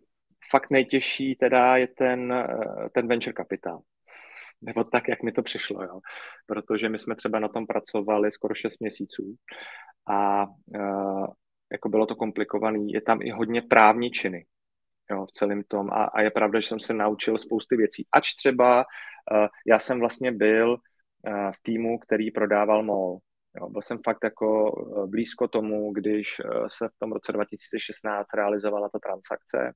fakt 0.52 0.70
nejtěžší 0.70 1.36
teda 1.36 1.78
je 1.78 1.88
ten, 1.88 2.46
ten 2.94 3.08
venture 3.08 3.34
kapitál. 3.34 3.82
Nebo 4.62 4.84
tak, 4.84 5.08
jak 5.08 5.24
mi 5.24 5.32
to 5.32 5.42
přišlo, 5.44 5.84
jo. 5.84 6.00
Protože 6.46 6.90
my 6.90 7.00
jsme 7.00 7.16
třeba 7.16 7.40
na 7.40 7.48
tom 7.48 7.68
pracovali 7.68 8.32
skoro 8.32 8.56
6 8.56 8.80
měsíců 8.80 9.36
a 10.08 10.46
jako 11.72 11.90
bylo 11.90 12.06
to 12.06 12.16
komplikovaný, 12.16 12.94
je 12.94 13.02
tam 13.02 13.22
i 13.22 13.32
hodně 13.32 13.62
právní 13.62 14.12
činy 14.12 14.46
jo, 15.12 15.26
v 15.26 15.32
celém 15.32 15.64
tom 15.64 15.90
a, 15.90 16.04
a 16.04 16.22
je 16.22 16.32
pravda, 16.32 16.60
že 16.60 16.68
jsem 16.68 16.80
se 16.80 16.94
naučil 16.94 17.38
spousty 17.38 17.78
věcí. 17.78 18.08
Ač 18.12 18.36
třeba 18.36 18.78
uh, 18.78 19.48
já 19.68 19.80
jsem 19.80 20.00
vlastně 20.00 20.32
byl 20.32 20.70
uh, 20.72 21.52
v 21.52 21.62
týmu, 21.62 22.00
který 22.00 22.32
prodával 22.32 22.84
MOL. 22.84 23.20
Jo, 23.60 23.70
byl 23.70 23.82
jsem 23.82 24.00
fakt 24.06 24.24
jako 24.24 24.72
blízko 25.10 25.48
tomu, 25.48 25.94
když 25.94 26.42
se 26.68 26.88
v 26.88 27.00
tom 27.00 27.12
roce 27.12 27.32
2016 27.32 28.34
realizovala 28.34 28.90
ta 28.90 29.00
transakce, 29.00 29.74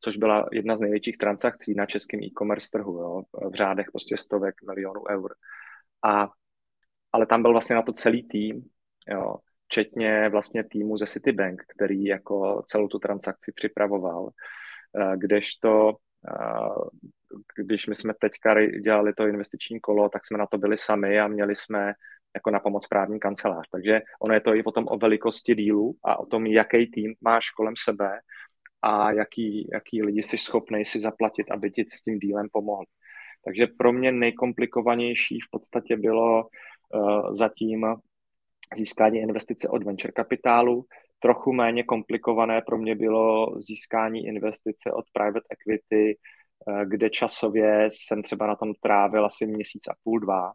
což 0.00 0.16
byla 0.16 0.48
jedna 0.52 0.76
z 0.76 0.80
největších 0.80 1.18
transakcí 1.18 1.74
na 1.74 1.86
českém 1.86 2.22
e-commerce 2.22 2.68
trhu, 2.72 2.98
jo, 2.98 3.22
v 3.50 3.54
řádech 3.54 3.86
prostě 3.92 4.16
stovek 4.16 4.54
milionů 4.66 5.02
eur. 5.10 5.34
A, 6.04 6.28
ale 7.12 7.26
tam 7.26 7.42
byl 7.42 7.52
vlastně 7.52 7.76
na 7.76 7.82
to 7.82 7.92
celý 7.92 8.28
tým, 8.28 8.64
jo, 9.10 9.36
včetně 9.66 10.28
vlastně 10.28 10.64
týmu 10.64 10.96
ze 10.96 11.06
Citibank, 11.06 11.62
který 11.76 12.04
jako 12.04 12.62
celou 12.66 12.88
tu 12.88 12.98
transakci 12.98 13.52
připravoval, 13.52 14.28
eh, 15.00 15.16
kdežto 15.16 15.96
eh, 16.28 17.08
když 17.56 17.86
my 17.86 17.94
jsme 17.94 18.14
teďka 18.20 18.66
dělali 18.66 19.12
to 19.12 19.26
investiční 19.26 19.80
kolo, 19.80 20.08
tak 20.08 20.26
jsme 20.26 20.38
na 20.38 20.46
to 20.46 20.58
byli 20.58 20.76
sami 20.76 21.20
a 21.20 21.28
měli 21.28 21.54
jsme 21.54 21.92
jako 22.34 22.50
na 22.50 22.60
pomoc 22.60 22.86
právní 22.86 23.20
kancelář. 23.20 23.68
Takže 23.72 24.00
ono 24.22 24.34
je 24.34 24.40
to 24.40 24.54
i 24.54 24.62
potom 24.62 24.84
o 24.88 24.98
velikosti 24.98 25.54
dílu 25.54 25.94
a 26.04 26.18
o 26.18 26.26
tom, 26.26 26.46
jaký 26.46 26.86
tým 26.86 27.14
máš 27.20 27.50
kolem 27.50 27.74
sebe 27.78 28.20
a 28.82 29.12
jaký, 29.12 29.68
jaký 29.72 30.02
lidi 30.02 30.22
jsi 30.22 30.38
schopný 30.38 30.84
si 30.84 31.00
zaplatit, 31.00 31.50
aby 31.50 31.70
ti 31.70 31.84
s 31.90 32.02
tím 32.02 32.18
dílem 32.18 32.46
pomohli. 32.52 32.86
Takže 33.44 33.66
pro 33.78 33.92
mě 33.92 34.12
nejkomplikovanější 34.12 35.40
v 35.40 35.50
podstatě 35.50 35.96
bylo 35.96 36.44
uh, 36.44 37.34
zatím 37.34 37.86
získání 38.76 39.18
investice 39.18 39.68
od 39.68 39.84
venture 39.84 40.12
kapitálu. 40.12 40.84
Trochu 41.18 41.52
méně 41.52 41.84
komplikované 41.84 42.62
pro 42.62 42.78
mě 42.78 42.94
bylo 42.94 43.56
získání 43.60 44.26
investice 44.26 44.92
od 44.92 45.04
private 45.12 45.46
equity, 45.50 46.18
eh, 46.68 46.86
kde 46.86 47.10
časově 47.10 47.88
jsem 47.92 48.22
třeba 48.22 48.46
na 48.46 48.56
tom 48.56 48.72
trávil 48.80 49.26
asi 49.26 49.46
měsíc 49.46 49.88
a 49.88 49.94
půl, 50.04 50.20
dva, 50.20 50.52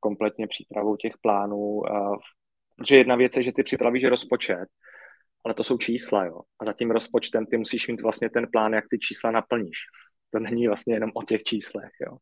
kompletně 0.00 0.46
přípravou 0.46 0.96
těch 0.96 1.12
plánů. 1.22 1.82
Eh, 1.86 2.16
protože 2.76 2.96
jedna 2.96 3.16
věc 3.16 3.36
je, 3.36 3.42
že 3.42 3.52
ty 3.52 3.62
připravíš 3.62 4.04
rozpočet, 4.04 4.66
ale 5.44 5.54
to 5.54 5.64
jsou 5.64 5.78
čísla, 5.78 6.24
jo. 6.24 6.40
A 6.60 6.64
za 6.64 6.72
tím 6.72 6.90
rozpočtem 6.90 7.46
ty 7.46 7.56
musíš 7.56 7.88
mít 7.88 8.02
vlastně 8.02 8.30
ten 8.30 8.46
plán, 8.52 8.72
jak 8.72 8.84
ty 8.90 8.98
čísla 8.98 9.30
naplníš 9.30 9.78
to 10.30 10.38
není 10.38 10.66
vlastně 10.66 10.94
jenom 10.94 11.10
o 11.14 11.22
těch 11.22 11.42
číslech. 11.42 11.90
Jo. 12.06 12.16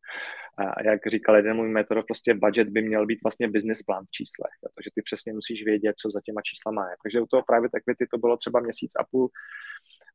A 0.57 0.83
jak 0.83 1.07
říkal 1.07 1.35
jeden 1.35 1.55
můj 1.55 1.69
metod, 1.69 2.05
prostě 2.07 2.33
budget 2.33 2.69
by 2.69 2.81
měl 2.81 3.05
být 3.05 3.19
vlastně 3.23 3.47
business 3.47 3.83
plán 3.83 4.05
v 4.05 4.11
číslech, 4.11 4.51
jo. 4.63 4.69
takže 4.75 4.89
ty 4.95 5.01
přesně 5.01 5.33
musíš 5.33 5.65
vědět, 5.65 5.93
co 6.01 6.09
za 6.09 6.19
těma 6.25 6.41
číslama 6.41 6.89
je. 6.89 6.95
Takže 7.03 7.21
u 7.21 7.25
toho 7.25 7.43
private 7.47 7.77
equity 7.77 8.07
to 8.11 8.17
bylo 8.17 8.37
třeba 8.37 8.59
měsíc 8.59 8.91
a 8.99 9.03
půl, 9.11 9.29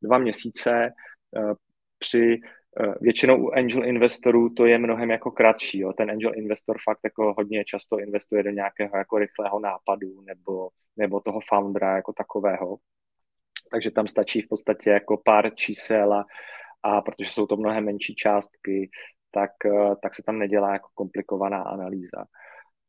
dva 0.03 0.19
měsíce. 0.19 0.91
Eh, 1.37 1.55
při 1.99 2.41
Eh, 2.81 2.95
většinou 3.01 3.45
u 3.45 3.51
angel 3.51 3.85
investorů 3.85 4.51
to 4.51 4.67
je 4.67 4.79
mnohem 4.79 5.11
jako 5.11 5.31
kratší. 5.31 5.79
Jo. 5.79 5.93
Ten 5.93 6.11
angel 6.11 6.33
investor 6.35 6.77
fakt 6.85 7.01
jako 7.05 7.35
hodně 7.39 7.65
často 7.65 7.99
investuje 7.99 8.43
do 8.43 8.51
nějakého 8.51 8.97
jako 8.97 9.19
rychlého 9.19 9.61
nápadu 9.61 10.21
nebo, 10.21 10.69
nebo 10.97 11.21
toho 11.21 11.41
foundera 11.49 11.97
jako 11.97 12.13
takového. 12.13 12.77
Takže 13.71 13.91
tam 13.91 14.09
stačí 14.09 14.43
v 14.43 14.49
podstatě 14.49 14.91
jako 14.91 15.17
pár 15.25 15.55
čísel 15.55 16.13
a, 16.13 16.27
a 16.83 17.01
protože 17.03 17.31
jsou 17.31 17.47
to 17.47 17.57
mnohem 17.57 17.85
menší 17.85 18.15
částky, 18.15 18.91
tak, 19.31 19.51
eh, 19.67 19.97
tak 20.03 20.15
se 20.15 20.23
tam 20.23 20.39
nedělá 20.39 20.73
jako 20.73 20.89
komplikovaná 20.95 21.63
analýza. 21.63 22.25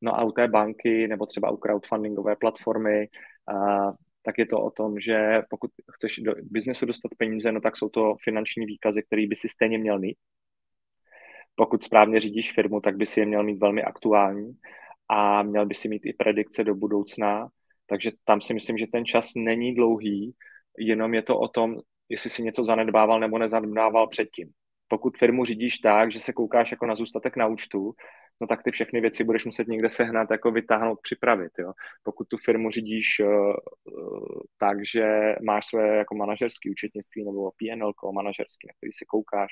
No 0.01 0.19
a 0.19 0.23
u 0.23 0.32
té 0.32 0.47
banky 0.47 1.08
nebo 1.08 1.25
třeba 1.25 1.51
u 1.51 1.58
crowdfundingové 1.58 2.36
platformy, 2.36 3.08
a, 3.47 3.91
tak 4.23 4.38
je 4.38 4.45
to 4.45 4.62
o 4.62 4.71
tom, 4.71 4.99
že 4.99 5.41
pokud 5.49 5.71
chceš 5.91 6.19
do 6.19 6.34
biznesu 6.43 6.86
dostat 6.86 7.12
peníze, 7.17 7.51
no 7.51 7.62
tak 7.62 7.77
jsou 7.77 7.89
to 7.89 8.15
finanční 8.23 8.65
výkazy, 8.65 9.03
které 9.03 9.27
by 9.27 9.36
si 9.36 9.49
stejně 9.49 9.77
měl 9.77 9.99
mít. 9.99 10.17
Pokud 11.56 11.84
správně 11.84 12.19
řídíš 12.19 12.53
firmu, 12.53 12.82
tak 12.82 12.97
by 12.97 13.06
si 13.06 13.19
je 13.19 13.25
měl 13.25 13.43
mít 13.43 13.60
velmi 13.60 13.84
aktuální 13.84 14.53
a 15.10 15.43
měl 15.43 15.65
by 15.65 15.75
si 15.75 15.89
mít 15.89 16.06
i 16.06 16.13
predikce 16.13 16.63
do 16.63 16.75
budoucna, 16.75 17.49
takže 17.86 18.12
tam 18.23 18.41
si 18.41 18.53
myslím, 18.53 18.77
že 18.77 18.88
ten 18.91 19.06
čas 19.06 19.32
není 19.38 19.75
dlouhý, 19.75 20.36
jenom 20.77 21.13
je 21.13 21.21
to 21.21 21.39
o 21.39 21.47
tom, 21.47 21.79
jestli 22.09 22.29
si 22.29 22.43
něco 22.43 22.63
zanedbával 22.63 23.19
nebo 23.19 23.37
nezanedbával 23.37 24.07
předtím. 24.07 24.51
Pokud 24.87 25.17
firmu 25.17 25.45
řídíš 25.45 25.77
tak, 25.77 26.11
že 26.11 26.19
se 26.19 26.33
koukáš 26.33 26.71
jako 26.71 26.85
na 26.85 26.95
zůstatek 26.95 27.37
na 27.37 27.47
účtu, 27.47 27.93
no 28.41 28.47
tak 28.47 28.63
ty 28.63 28.71
všechny 28.71 29.01
věci 29.01 29.23
budeš 29.23 29.45
muset 29.45 29.67
někde 29.67 29.89
sehnat, 29.89 30.31
jako 30.31 30.51
vytáhnout, 30.51 30.99
připravit. 31.01 31.51
Jo. 31.59 31.73
Pokud 32.03 32.27
tu 32.27 32.37
firmu 32.37 32.69
řídíš 32.71 33.19
uh, 33.19 33.53
tak, 34.57 34.77
že 34.93 35.35
máš 35.45 35.65
své 35.65 35.97
jako 35.97 36.15
manažerské 36.15 36.69
účetnictví 36.71 37.25
nebo 37.25 37.51
PNL 37.51 37.93
manažerský, 38.15 38.67
na 38.67 38.73
který 38.77 38.93
se 38.93 39.05
koukáš, 39.05 39.51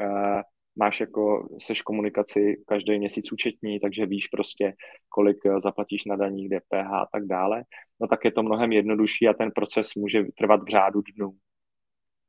uh, 0.00 0.40
máš 0.76 1.00
jako, 1.00 1.48
seš 1.58 1.82
komunikaci 1.82 2.62
každý 2.66 2.98
měsíc 2.98 3.32
účetní, 3.32 3.80
takže 3.80 4.06
víš 4.06 4.26
prostě, 4.26 4.74
kolik 5.08 5.36
zaplatíš 5.58 6.04
na 6.04 6.16
daních, 6.16 6.48
DPH 6.48 6.92
a 6.92 7.06
tak 7.12 7.26
dále, 7.26 7.64
no 8.00 8.06
tak 8.06 8.24
je 8.24 8.32
to 8.32 8.42
mnohem 8.42 8.72
jednodušší 8.72 9.28
a 9.28 9.34
ten 9.34 9.50
proces 9.50 9.94
může 9.94 10.24
trvat 10.38 10.62
v 10.62 10.68
řádu 10.68 11.00
dnů. 11.16 11.32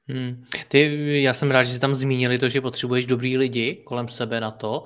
Hmm. 0.07 0.43
Ty, 0.67 1.21
já 1.21 1.33
jsem 1.33 1.51
rád, 1.51 1.63
že 1.63 1.73
jsi 1.73 1.79
tam 1.79 1.95
zmínili 1.95 2.37
to, 2.37 2.49
že 2.49 2.61
potřebuješ 2.61 3.05
dobrý 3.05 3.37
lidi 3.37 3.83
kolem 3.85 4.07
sebe 4.07 4.39
na 4.39 4.51
to 4.51 4.83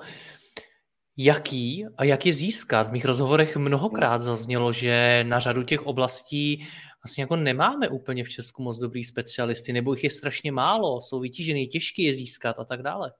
jaký 1.18 1.86
a 1.96 2.04
jak 2.04 2.26
je 2.26 2.32
získat. 2.32 2.88
V 2.88 2.92
mých 2.92 3.04
rozhovorech 3.04 3.56
mnohokrát 3.56 4.22
zaznělo, 4.22 4.72
že 4.72 5.24
na 5.28 5.38
řadu 5.38 5.62
těch 5.62 5.86
oblastí 5.86 6.66
vlastně 7.04 7.22
jako 7.22 7.36
nemáme 7.36 7.88
úplně 7.88 8.24
v 8.24 8.28
Česku 8.28 8.62
moc 8.62 8.78
dobrý 8.78 9.04
specialisty, 9.04 9.72
nebo 9.72 9.92
jich 9.92 10.04
je 10.04 10.10
strašně 10.10 10.52
málo, 10.52 11.00
jsou 11.00 11.20
vytížený, 11.20 11.66
těžký 11.66 12.02
je 12.02 12.14
získat 12.14 12.58
a 12.58 12.64
tak 12.64 12.82
dále. 12.82 13.12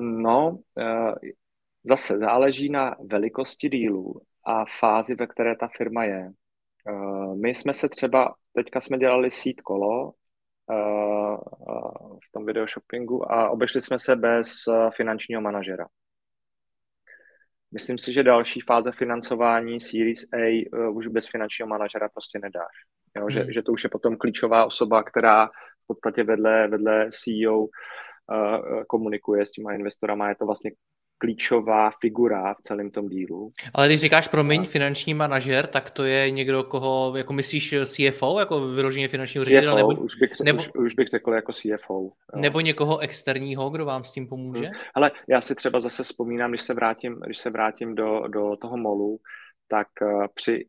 No, 0.00 0.58
eh, 0.78 1.14
zase 1.82 2.18
záleží 2.18 2.68
na 2.68 2.96
velikosti 3.00 3.68
dílu 3.68 4.20
a 4.46 4.64
fázi, 4.80 5.14
ve 5.14 5.26
které 5.26 5.56
ta 5.56 5.68
firma 5.76 6.04
je. 6.04 6.30
Eh, 6.88 7.34
my 7.34 7.54
jsme 7.54 7.74
se 7.74 7.88
třeba, 7.88 8.34
teďka 8.52 8.80
jsme 8.80 8.98
dělali 8.98 9.30
sít 9.30 9.60
kolo 9.60 10.12
v 12.28 12.32
tom 12.32 12.46
videoshoppingu 12.46 13.32
a 13.32 13.50
obešli 13.50 13.82
jsme 13.82 13.98
se 13.98 14.16
bez 14.16 14.48
finančního 14.90 15.40
manažera. 15.40 15.86
Myslím 17.72 17.98
si, 17.98 18.12
že 18.12 18.22
další 18.22 18.60
fáze 18.60 18.92
financování 18.92 19.80
Series 19.80 20.24
A 20.32 20.68
uh, 20.72 20.96
už 20.96 21.06
bez 21.06 21.28
finančního 21.28 21.68
manažera 21.68 22.08
prostě 22.08 22.38
nedáš. 22.38 22.72
Jo? 23.16 23.22
Hmm. 23.22 23.30
Že, 23.30 23.52
že 23.52 23.62
to 23.62 23.72
už 23.72 23.84
je 23.84 23.90
potom 23.90 24.16
klíčová 24.16 24.64
osoba, 24.64 25.02
která 25.02 25.46
v 25.46 25.86
podstatě 25.86 26.24
vedle, 26.24 26.68
vedle 26.68 27.10
CEO 27.10 27.58
uh, 27.58 27.68
komunikuje 28.86 29.46
s 29.46 29.50
těma 29.50 29.72
investorama. 29.72 30.28
Je 30.28 30.34
to 30.34 30.46
vlastně 30.46 30.70
klíčová 31.18 31.90
figura 32.00 32.54
v 32.54 32.62
celém 32.62 32.90
tom 32.90 33.08
dílu. 33.08 33.52
Ale 33.74 33.86
když 33.86 34.00
říkáš, 34.00 34.28
promiň, 34.28 34.64
finanční 34.64 35.14
manažer, 35.14 35.66
tak 35.66 35.90
to 35.90 36.04
je 36.04 36.30
někdo, 36.30 36.64
koho, 36.64 37.16
jako 37.16 37.32
myslíš 37.32 37.74
CFO, 37.84 38.38
jako 38.38 38.68
vyloženě 38.68 39.08
finančního 39.08 39.44
ředitele? 39.44 39.80
Nebo, 39.80 39.88
už, 39.88 40.14
bych, 40.14 40.30
nebo, 40.44 40.58
už, 40.58 40.70
už 40.74 40.94
bych 40.94 41.08
řekl 41.08 41.32
jako 41.32 41.52
CFO. 41.52 41.94
Jo. 42.34 42.40
Nebo 42.40 42.60
někoho 42.60 42.98
externího, 42.98 43.70
kdo 43.70 43.84
vám 43.84 44.04
s 44.04 44.12
tím 44.12 44.28
pomůže? 44.28 44.64
Hmm. 44.64 44.74
Ale 44.94 45.10
já 45.28 45.40
si 45.40 45.54
třeba 45.54 45.80
zase 45.80 46.02
vzpomínám, 46.02 46.50
když 46.50 46.60
se 46.60 46.74
vrátím, 46.74 47.20
když 47.26 47.38
se 47.38 47.50
vrátím 47.50 47.94
do, 47.94 48.28
do 48.28 48.56
toho 48.56 48.76
molu, 48.76 49.18
tak 49.68 49.88
uh, 50.02 50.26
při 50.34 50.66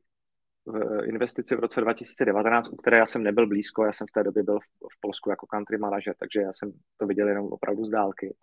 investici 1.05 1.55
v 1.55 1.59
roce 1.59 1.81
2019, 1.81 2.69
u 2.69 2.75
které 2.75 2.97
já 2.97 3.05
jsem 3.05 3.23
nebyl 3.23 3.47
blízko, 3.47 3.85
já 3.85 3.91
jsem 3.91 4.07
v 4.07 4.11
té 4.11 4.23
době 4.23 4.43
byl 4.43 4.59
v, 4.59 4.63
v 4.63 4.99
Polsku 5.01 5.29
jako 5.29 5.47
country 5.47 5.77
manager, 5.77 6.15
takže 6.19 6.41
já 6.41 6.53
jsem 6.53 6.71
to 6.97 7.07
viděl 7.07 7.27
jenom 7.27 7.45
opravdu 7.45 7.85
z 7.85 7.89
dálky 7.89 8.35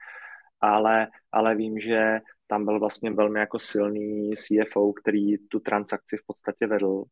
ale, 0.61 1.09
ale 1.33 1.55
vím, 1.55 1.79
že 1.79 2.19
tam 2.47 2.65
byl 2.65 2.81
vlastně 2.81 3.11
velmi 3.11 3.41
jako 3.41 3.59
silný 3.59 4.31
CFO, 4.37 4.93
který 4.93 5.39
tu 5.39 5.61
transakci 5.61 6.17
v 6.17 6.27
podstatě 6.27 6.67
vedl. 6.67 7.05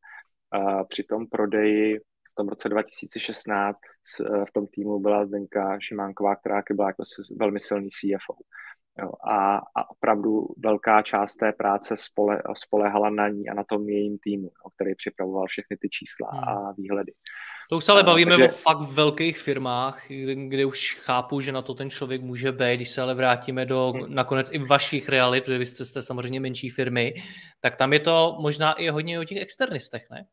Při 0.88 1.02
tom 1.02 1.26
prodeji 1.26 1.98
v 1.98 2.34
tom 2.34 2.48
roce 2.48 2.68
2016 2.68 3.78
v 4.48 4.52
tom 4.52 4.66
týmu 4.66 4.98
byla 4.98 5.26
Zdenka 5.26 5.80
Šimánková, 5.80 6.36
která 6.36 6.62
byla 6.72 6.88
jako 6.88 7.02
velmi 7.36 7.60
silný 7.60 7.88
CFO. 7.88 8.34
Jo, 8.98 9.10
a, 9.30 9.56
a 9.56 9.90
opravdu 9.90 10.46
velká 10.58 11.02
část 11.02 11.36
té 11.36 11.52
práce 11.52 11.96
spole, 11.96 12.42
spolehala 12.56 13.10
na 13.10 13.28
ní 13.28 13.48
a 13.48 13.54
na 13.54 13.64
tom 13.64 13.88
jejím 13.88 14.18
týmu, 14.18 14.44
jo, 14.44 14.70
který 14.74 14.94
připravoval 14.94 15.46
všechny 15.46 15.76
ty 15.76 15.88
čísla 15.88 16.30
hmm. 16.32 16.44
a 16.44 16.72
výhledy. 16.72 17.12
To 17.70 17.76
už 17.76 17.84
se 17.84 17.92
ale 17.92 18.02
bavíme 18.02 18.30
Takže... 18.30 18.48
o 18.48 18.52
fakt 18.52 18.80
velkých 18.80 19.38
firmách, 19.38 20.04
kde, 20.08 20.34
kde 20.34 20.66
už 20.66 20.94
chápu, 20.94 21.40
že 21.40 21.52
na 21.52 21.62
to 21.62 21.74
ten 21.74 21.90
člověk 21.90 22.22
může 22.22 22.52
být. 22.52 22.76
Když 22.76 22.90
se 22.90 23.02
ale 23.02 23.14
vrátíme 23.14 23.66
do 23.66 23.92
hmm. 23.92 24.14
nakonec 24.14 24.50
i 24.52 24.58
vašich 24.58 25.08
realit, 25.08 25.44
protože 25.44 25.58
vy 25.58 25.66
jste, 25.66 25.84
jste 25.84 26.02
samozřejmě 26.02 26.40
menší 26.40 26.70
firmy, 26.70 27.14
tak 27.60 27.76
tam 27.76 27.92
je 27.92 28.00
to 28.00 28.36
možná 28.40 28.72
i 28.72 28.88
hodně 28.88 29.20
o 29.20 29.24
těch 29.24 29.38
externistech, 29.38 30.06
ne? 30.10 30.26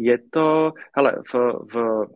Je 0.00 0.18
to, 0.30 0.72
hele, 0.96 1.22
v, 1.32 1.34
v, 1.72 2.06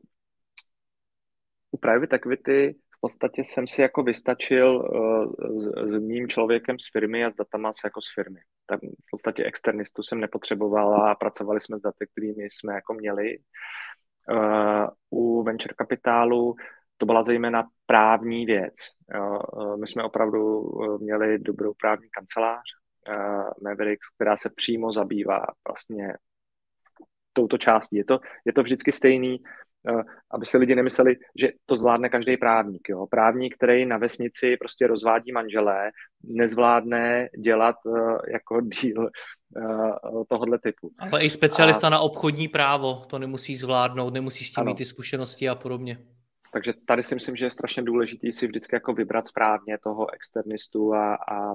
u 1.70 1.78
private 1.78 2.16
equity 2.16 2.74
podstatě 3.02 3.44
jsem 3.44 3.66
si 3.66 3.82
jako 3.82 4.02
vystačil 4.02 4.76
uh, 4.76 5.32
s, 5.60 5.90
s 5.90 5.98
mým 5.98 6.28
člověkem 6.28 6.78
z 6.78 6.90
firmy 6.92 7.24
a 7.24 7.30
s 7.30 7.34
datama 7.34 7.70
jako 7.84 8.00
z 8.00 8.14
firmy. 8.14 8.40
Tak 8.66 8.80
v 8.80 9.10
podstatě 9.10 9.44
externistu 9.44 10.02
jsem 10.02 10.20
nepotřeboval 10.20 11.06
a 11.06 11.14
pracovali 11.14 11.60
jsme 11.60 11.78
s 11.78 11.82
daty, 11.82 12.06
kterými 12.12 12.44
jsme 12.44 12.74
jako 12.74 12.94
měli. 12.94 13.38
Uh, 14.30 14.86
u 15.10 15.42
venture 15.42 15.74
kapitálu 15.74 16.54
to 16.96 17.06
byla 17.06 17.22
zejména 17.24 17.64
právní 17.86 18.46
věc. 18.46 18.74
Uh, 19.14 19.76
my 19.76 19.86
jsme 19.86 20.02
opravdu 20.02 20.70
měli 21.00 21.38
dobrou 21.38 21.72
právní 21.80 22.08
kancelář, 22.10 22.62
Mavericks, 23.62 24.08
která 24.14 24.36
se 24.36 24.50
přímo 24.50 24.92
zabývá 24.92 25.46
vlastně 25.68 26.16
touto 27.32 27.58
částí. 27.58 27.96
Je 27.96 28.04
to, 28.04 28.20
je 28.44 28.52
to 28.52 28.62
vždycky 28.62 28.92
stejný, 28.92 29.42
aby 30.30 30.46
se 30.46 30.58
lidi 30.58 30.74
nemysleli, 30.74 31.16
že 31.40 31.48
to 31.66 31.76
zvládne 31.76 32.08
každý 32.08 32.36
právník. 32.36 32.88
Jo? 32.88 33.06
Právník, 33.06 33.54
který 33.56 33.86
na 33.86 33.98
vesnici 33.98 34.56
prostě 34.56 34.86
rozvádí 34.86 35.32
manželé, 35.32 35.90
nezvládne 36.24 37.28
dělat 37.38 37.76
jako 38.32 38.60
díl 38.60 39.00
uh, 39.00 40.24
tohohle 40.28 40.58
typu. 40.58 40.90
Ale 40.98 41.24
i 41.24 41.30
specialista 41.30 41.86
a, 41.86 41.90
na 41.90 41.98
obchodní 41.98 42.48
právo 42.48 43.04
to 43.06 43.18
nemusí 43.18 43.56
zvládnout, 43.56 44.14
nemusí 44.14 44.44
s 44.44 44.52
tím 44.52 44.60
ano. 44.60 44.70
mít 44.70 44.78
ty 44.78 44.84
zkušenosti 44.84 45.48
a 45.48 45.54
podobně. 45.54 45.98
Takže 46.54 46.72
tady 46.86 47.02
si 47.02 47.14
myslím, 47.14 47.36
že 47.36 47.46
je 47.46 47.50
strašně 47.50 47.82
důležité 47.82 48.32
si 48.32 48.46
vždycky 48.46 48.76
jako 48.76 48.92
vybrat 48.92 49.28
správně 49.28 49.78
toho 49.78 50.14
externistu 50.14 50.94
a, 50.94 51.14
a, 51.14 51.52
a 51.52 51.54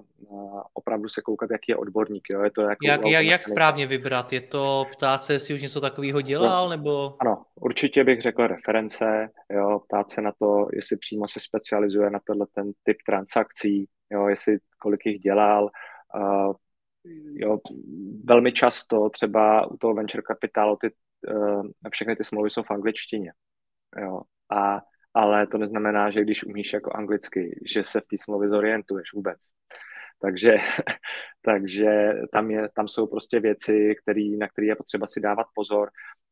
opravdu 0.73 1.09
se 1.09 1.21
koukat, 1.21 1.51
jaký 1.51 1.71
je 1.71 1.75
odborník. 1.75 2.23
Jo? 2.29 2.41
Je 2.41 2.51
to 2.51 2.61
jako 2.61 2.87
jak, 2.87 3.05
jak, 3.05 3.25
jak 3.25 3.43
správně 3.43 3.87
vybrat? 3.87 4.33
Je 4.33 4.41
to 4.41 4.85
ptát 4.91 5.23
se, 5.23 5.33
jestli 5.33 5.53
už 5.53 5.61
něco 5.61 5.81
takového 5.81 6.21
dělal? 6.21 6.65
No, 6.65 6.69
nebo... 6.69 7.15
Ano, 7.19 7.43
určitě 7.55 8.03
bych 8.03 8.21
řekl 8.21 8.47
reference, 8.47 9.29
jo? 9.49 9.79
ptát 9.79 10.11
se 10.11 10.21
na 10.21 10.31
to, 10.39 10.67
jestli 10.73 10.97
přímo 10.97 11.27
se 11.27 11.39
specializuje 11.39 12.09
na 12.09 12.19
tenhle 12.19 12.47
ten 12.53 12.71
typ 12.83 12.97
transakcí, 13.05 13.85
jo? 14.11 14.27
jestli 14.27 14.57
kolik 14.79 15.05
jich 15.05 15.19
dělal, 15.19 15.69
uh, 16.15 16.53
jo, 17.33 17.59
velmi 18.23 18.51
často 18.51 19.09
třeba 19.09 19.71
u 19.71 19.77
toho 19.77 19.93
venture 19.93 20.23
kapitálu 20.23 20.77
ty, 20.81 20.91
uh, 21.33 21.63
všechny 21.91 22.15
ty 22.15 22.23
smlouvy 22.23 22.49
jsou 22.49 22.63
v 22.63 22.71
angličtině. 22.71 23.31
Jo. 24.01 24.21
A, 24.49 24.81
ale 25.13 25.47
to 25.47 25.57
neznamená, 25.57 26.11
že 26.11 26.21
když 26.21 26.43
umíš 26.43 26.73
jako 26.73 26.91
anglicky, 26.93 27.59
že 27.65 27.83
se 27.83 28.01
v 28.01 28.05
té 28.05 28.15
smlouvě 28.19 28.49
zorientuješ 28.49 29.13
vůbec. 29.13 29.39
Takže, 30.21 30.57
takže 31.41 32.13
tam, 32.33 32.51
je, 32.51 32.69
tam 32.75 32.87
jsou 32.87 33.07
prostě 33.07 33.39
věci, 33.39 33.95
který, 34.03 34.37
na 34.37 34.47
které 34.47 34.67
je 34.67 34.75
potřeba 34.75 35.07
si 35.07 35.19
dávat 35.19 35.47
pozor. 35.55 35.89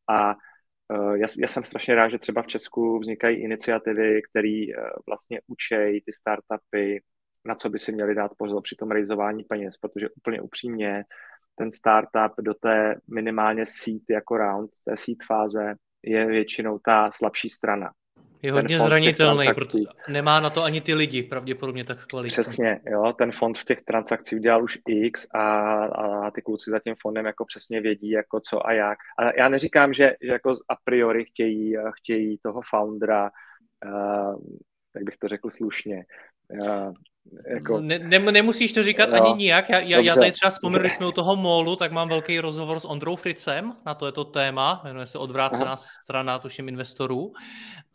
A 0.08 0.34
uh, 0.34 1.14
já, 1.14 1.26
já 1.38 1.48
jsem 1.48 1.64
strašně 1.64 1.94
rád, 1.94 2.08
že 2.08 2.18
třeba 2.18 2.42
v 2.42 2.46
Česku 2.46 2.98
vznikají 2.98 3.36
iniciativy, 3.36 4.22
které 4.30 4.64
uh, 4.78 4.84
vlastně 5.06 5.40
učejí 5.46 6.00
ty 6.00 6.12
startupy, 6.12 7.02
na 7.44 7.54
co 7.54 7.70
by 7.70 7.78
si 7.78 7.92
měli 7.92 8.14
dát 8.14 8.32
pozor 8.38 8.62
při 8.62 8.76
tom 8.76 8.90
realizování 8.90 9.44
peněz, 9.44 9.76
protože 9.76 10.08
úplně 10.10 10.40
upřímně 10.40 11.04
ten 11.54 11.72
startup 11.72 12.32
do 12.40 12.54
té 12.54 12.94
minimálně 13.08 13.66
seed 13.66 14.02
jako 14.10 14.36
round, 14.36 14.70
té 14.84 14.96
seed 14.96 15.18
fáze 15.26 15.74
je 16.02 16.26
většinou 16.26 16.78
ta 16.78 17.10
slabší 17.10 17.48
strana. 17.48 17.92
Je 18.46 18.52
hodně 18.52 18.78
zranitelný, 18.78 19.46
protože 19.54 19.84
nemá 20.08 20.40
na 20.40 20.50
to 20.50 20.64
ani 20.64 20.80
ty 20.80 20.94
lidi 20.94 21.22
pravděpodobně 21.22 21.84
tak 21.84 22.06
kvalitní. 22.06 22.32
Přesně, 22.32 22.80
jo, 22.86 23.12
ten 23.18 23.32
fond 23.32 23.58
v 23.58 23.64
těch 23.64 23.84
transakcích 23.84 24.38
udělal 24.38 24.64
už 24.64 24.78
X 24.88 25.26
a, 25.34 25.44
a 25.84 26.30
ty 26.30 26.42
kluci 26.42 26.70
za 26.70 26.78
tím 26.78 26.94
fondem 27.02 27.26
jako 27.26 27.44
přesně 27.44 27.80
vědí, 27.80 28.10
jako 28.10 28.40
co 28.40 28.66
a 28.66 28.72
jak. 28.72 28.98
A 29.18 29.38
já 29.38 29.48
neříkám, 29.48 29.94
že, 29.94 30.14
že 30.22 30.32
jako 30.32 30.50
a 30.50 30.76
priori 30.84 31.24
chtějí, 31.24 31.74
chtějí 31.98 32.38
toho 32.42 32.60
foundera, 32.70 33.30
uh, 33.86 34.40
jak 34.94 35.04
bych 35.04 35.16
to 35.16 35.28
řekl 35.28 35.50
slušně, 35.50 36.04
uh, 36.62 36.92
jako... 37.46 37.80
Ne, 37.80 37.98
ne, 37.98 38.18
nemusíš 38.18 38.72
to 38.72 38.82
říkat 38.82 39.10
no, 39.10 39.22
ani 39.22 39.34
nijak. 39.38 39.70
Já, 39.70 39.80
já, 39.80 40.00
já 40.00 40.14
tady 40.14 40.32
třeba 40.32 40.50
vzpomenu, 40.50 40.80
když 40.80 40.92
jsme 40.92 41.06
u 41.06 41.12
toho 41.12 41.36
molu, 41.36 41.76
tak 41.76 41.92
mám 41.92 42.08
velký 42.08 42.40
rozhovor 42.40 42.80
s 42.80 42.84
Ondrou 42.84 43.16
Fricem 43.16 43.72
na 43.86 43.94
to 43.94 44.06
je 44.06 44.12
to 44.12 44.24
téma, 44.24 44.80
jmenuje 44.84 45.06
se 45.06 45.18
Odvrácená 45.18 45.64
Aha. 45.64 45.76
strana, 45.76 46.38
tuším, 46.38 46.68
investorů. 46.68 47.32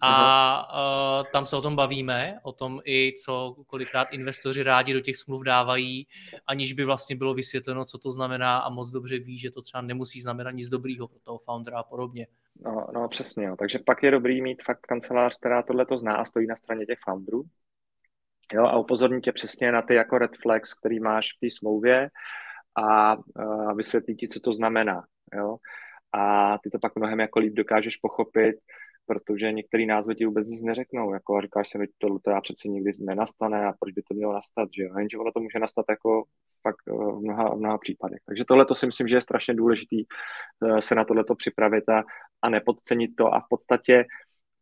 A 0.04 0.68
uh, 0.74 1.28
tam 1.34 1.46
se 1.46 1.56
o 1.56 1.62
tom 1.62 1.76
bavíme, 1.76 2.40
o 2.44 2.52
tom 2.52 2.80
i, 2.86 3.14
co 3.26 3.56
kolikrát 3.68 4.08
investoři 4.12 4.64
rádi 4.64 4.94
do 4.94 5.00
těch 5.00 5.18
smluv 5.18 5.44
dávají, 5.44 6.08
aniž 6.48 6.74
by 6.74 6.86
vlastně 6.86 7.16
bylo 7.16 7.34
vysvětleno, 7.34 7.86
co 7.86 7.98
to 7.98 8.12
znamená 8.12 8.58
a 8.58 8.70
moc 8.70 8.92
dobře 8.92 9.20
ví, 9.20 9.40
že 9.40 9.52
to 9.52 9.62
třeba 9.62 9.82
nemusí 9.82 10.22
znamenat 10.22 10.52
nic 10.52 10.70
dobrýho 10.70 11.08
pro 11.08 11.20
toho 11.20 11.38
foundera 11.38 11.80
a 11.80 11.84
podobně. 11.84 12.28
No, 12.66 12.88
no 12.94 13.08
přesně, 13.08 13.46
jo. 13.46 13.56
takže 13.60 13.80
pak 13.86 14.04
je 14.04 14.12
dobrý 14.12 14.42
mít 14.42 14.64
fakt 14.64 14.80
kancelář, 14.80 15.38
která 15.38 15.64
tohle 15.64 15.86
to 15.86 15.98
zná 15.98 16.16
a 16.16 16.26
stojí 16.26 16.48
na 16.48 16.56
straně 16.56 16.86
těch 16.86 17.00
founderů, 17.06 17.44
Jo, 18.54 18.66
a 18.66 18.78
upozorní 18.78 19.22
tě 19.22 19.32
přesně 19.32 19.72
na 19.72 19.82
ty 19.82 19.94
jako 19.96 20.18
red 20.18 20.32
flags, 20.42 20.74
který 20.74 21.00
máš 21.00 21.28
v 21.34 21.40
té 21.40 21.48
smlouvě 21.52 22.10
a 22.76 23.18
uh, 23.18 23.78
vysvětlí 23.78 24.16
ti, 24.16 24.28
co 24.28 24.40
to 24.40 24.54
znamená. 24.54 25.04
Jo? 25.36 25.58
A 26.14 26.58
ty 26.64 26.70
to 26.70 26.80
pak 26.80 26.96
mnohem 26.96 27.20
jako 27.20 27.40
líp 27.40 27.54
dokážeš 27.54 27.98
pochopit, 27.98 28.56
protože 29.06 29.52
některý 29.52 29.86
názvy 29.86 30.16
ti 30.16 30.26
vůbec 30.26 30.48
nic 30.48 30.62
neřeknou, 30.62 31.14
jako 31.14 31.38
a 31.38 31.42
říkáš 31.42 31.70
si, 31.70 31.78
že 31.78 31.86
tohle 31.98 32.20
to 32.24 32.32
já 32.32 32.42
přece 32.42 32.68
nikdy 32.68 32.92
nenastane 33.00 33.66
a 33.66 33.74
proč 33.80 33.94
by 33.94 34.02
to 34.02 34.14
mělo 34.14 34.34
nastat, 34.34 34.70
že 34.78 34.84
jo, 34.84 34.98
jenže 34.98 35.18
ono 35.18 35.32
to 35.32 35.40
může 35.40 35.60
nastat 35.60 35.86
jako 35.90 36.24
fakt 36.62 36.86
v 36.88 37.22
mnoha, 37.22 37.56
v 37.56 37.58
mnoha 37.58 37.78
případech. 37.78 38.20
Takže 38.26 38.46
tohle 38.46 38.66
to 38.66 38.76
si 38.76 38.86
myslím, 38.86 39.08
že 39.08 39.16
je 39.16 39.22
strašně 39.22 39.54
důležitý 39.54 40.04
se 40.80 40.96
na 40.96 41.06
tohle 41.06 41.24
připravit 41.38 41.90
a, 41.90 42.04
a 42.42 42.50
nepodcenit 42.50 43.16
to 43.16 43.34
a 43.34 43.40
v 43.40 43.46
podstatě 43.50 44.06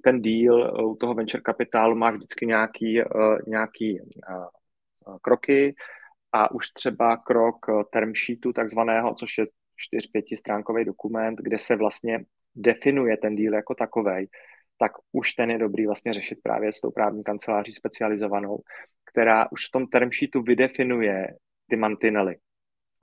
ten 0.03 0.21
deal 0.21 0.63
eh, 0.63 0.83
u 0.83 0.95
toho 0.95 1.13
venture 1.13 1.41
kapitálu 1.41 1.95
má 1.95 2.11
vždycky 2.11 2.45
nějaký, 2.45 3.03
uh, 3.03 3.37
nějaký 3.47 3.99
uh, 3.99 5.17
kroky 5.21 5.75
a 6.31 6.51
už 6.51 6.69
třeba 6.69 7.17
krok 7.17 7.65
term 7.91 8.15
sheetu 8.15 8.53
takzvaného, 8.53 9.15
což 9.15 9.37
je 9.37 9.45
4-5 9.93 10.37
stránkový 10.37 10.85
dokument, 10.85 11.39
kde 11.41 11.57
se 11.57 11.75
vlastně 11.75 12.25
definuje 12.55 13.17
ten 13.17 13.35
deal 13.35 13.53
jako 13.53 13.75
takový, 13.75 14.29
tak 14.79 14.91
už 15.11 15.33
ten 15.33 15.51
je 15.51 15.57
dobrý 15.57 15.85
vlastně 15.87 16.13
řešit 16.13 16.39
právě 16.43 16.73
s 16.73 16.81
tou 16.81 16.91
právní 16.91 17.23
kanceláří 17.23 17.73
specializovanou, 17.73 18.57
která 19.11 19.51
už 19.51 19.67
v 19.67 19.71
tom 19.71 19.87
term 19.87 20.11
sheetu 20.11 20.41
vydefinuje 20.41 21.27
ty 21.69 21.75
mantinely, 21.75 22.35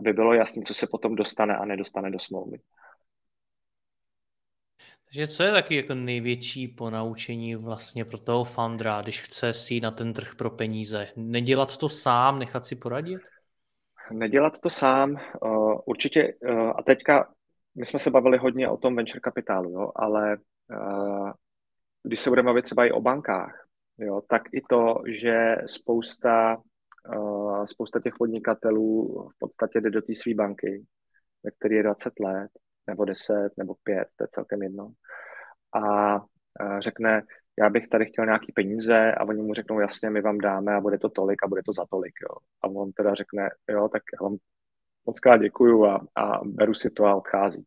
aby 0.01 0.13
bylo 0.13 0.35
jasné, 0.35 0.63
co 0.63 0.75
se 0.75 0.87
potom 0.91 1.15
dostane 1.15 1.57
a 1.57 1.65
nedostane 1.65 2.11
do 2.11 2.19
smlouvy. 2.19 2.59
Takže 5.17 5.27
co 5.37 5.43
je 5.43 5.53
taky 5.53 5.77
jako 5.77 5.95
největší 5.95 6.69
ponaučení 6.69 7.55
vlastně 7.55 8.05
pro 8.05 8.19
toho 8.19 8.45
foundera, 8.45 9.03
když 9.03 9.23
chce 9.23 9.55
si 9.55 9.81
na 9.81 9.91
ten 9.91 10.13
trh 10.13 10.35
pro 10.35 10.51
peníze? 10.51 11.09
Nedělat 11.17 11.77
to 11.77 11.89
sám, 11.89 12.39
nechat 12.39 12.65
si 12.65 12.77
poradit? 12.77 13.21
Nedělat 14.11 14.59
to 14.59 14.71
sám, 14.71 15.17
uh, 15.43 15.79
určitě, 15.85 16.35
uh, 16.49 16.73
a 16.77 16.83
teďka 16.83 17.33
my 17.75 17.87
jsme 17.87 17.99
se 17.99 18.11
bavili 18.11 18.39
hodně 18.39 18.69
o 18.69 18.77
tom 18.77 18.97
venture 18.97 19.21
kapitálu, 19.21 19.71
jo, 19.71 19.93
ale 19.97 20.37
uh, 20.71 21.31
když 22.03 22.21
se 22.21 22.31
budeme 22.31 22.47
bavit 22.47 22.63
třeba 22.63 22.85
i 22.85 22.91
o 22.91 23.01
bankách, 23.01 23.67
jo, 23.99 24.21
tak 24.29 24.43
i 24.53 24.61
to, 24.69 25.03
že 25.07 25.57
spousta, 25.67 26.63
spousta 27.65 28.01
těch 28.01 28.15
podnikatelů 28.19 29.29
v 29.35 29.39
podstatě 29.39 29.81
jde 29.81 29.91
do 29.91 30.03
té 30.03 30.15
své 30.15 30.35
banky, 30.35 30.85
ve 31.45 31.51
které 31.51 31.75
je 31.75 31.83
20 31.83 32.21
let, 32.21 32.51
nebo 32.87 33.05
10, 33.05 33.51
nebo 33.57 33.75
5, 33.83 34.09
to 34.17 34.25
je 34.25 34.29
celkem 34.31 34.63
jedno. 34.63 34.93
A 35.75 36.21
řekne, 36.79 37.23
já 37.59 37.71
bych 37.71 37.89
tady 37.89 38.07
chtěl 38.07 38.25
nějaký 38.25 38.53
peníze 38.53 39.13
a 39.13 39.25
oni 39.25 39.43
mu 39.43 39.55
řeknou, 39.55 39.81
jasně, 39.81 40.11
my 40.11 40.21
vám 40.21 40.39
dáme 40.39 40.75
a 40.75 40.81
bude 40.81 40.99
to 40.99 41.09
tolik 41.09 41.45
a 41.45 41.49
bude 41.49 41.63
to 41.63 41.73
za 41.73 41.87
tolik, 41.91 42.15
jo. 42.23 42.37
A 42.63 42.69
on 42.69 42.93
teda 42.93 43.15
řekne, 43.15 43.49
jo, 43.71 43.89
tak 43.89 44.03
já 44.15 44.25
vám 44.29 44.37
moc 45.07 45.21
krát 45.21 45.37
děkuju 45.37 45.85
a, 45.85 46.07
a 46.17 46.41
beru 46.45 46.75
si 46.75 46.91
to 46.91 47.05
a 47.05 47.15
odchází. 47.15 47.67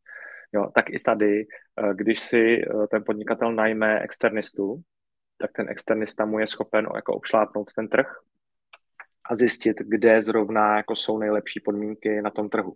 Jo, 0.53 0.71
tak 0.75 0.89
i 0.89 0.99
tady, 0.99 1.45
když 1.93 2.19
si 2.19 2.61
ten 2.91 3.03
podnikatel 3.03 3.51
najme 3.51 3.99
externistu, 3.99 4.81
tak 5.37 5.51
ten 5.51 5.69
externista 5.69 6.25
mu 6.25 6.39
je 6.39 6.47
schopen 6.47 6.87
jako 6.95 7.13
obšlápnout 7.13 7.73
ten 7.75 7.87
trh 7.87 8.07
a 9.29 9.35
zjistit, 9.35 9.77
kde 9.79 10.21
zrovna 10.21 10.77
jako 10.77 10.95
jsou 10.95 11.17
nejlepší 11.17 11.59
podmínky 11.59 12.21
na 12.21 12.29
tom 12.29 12.49
trhu. 12.49 12.73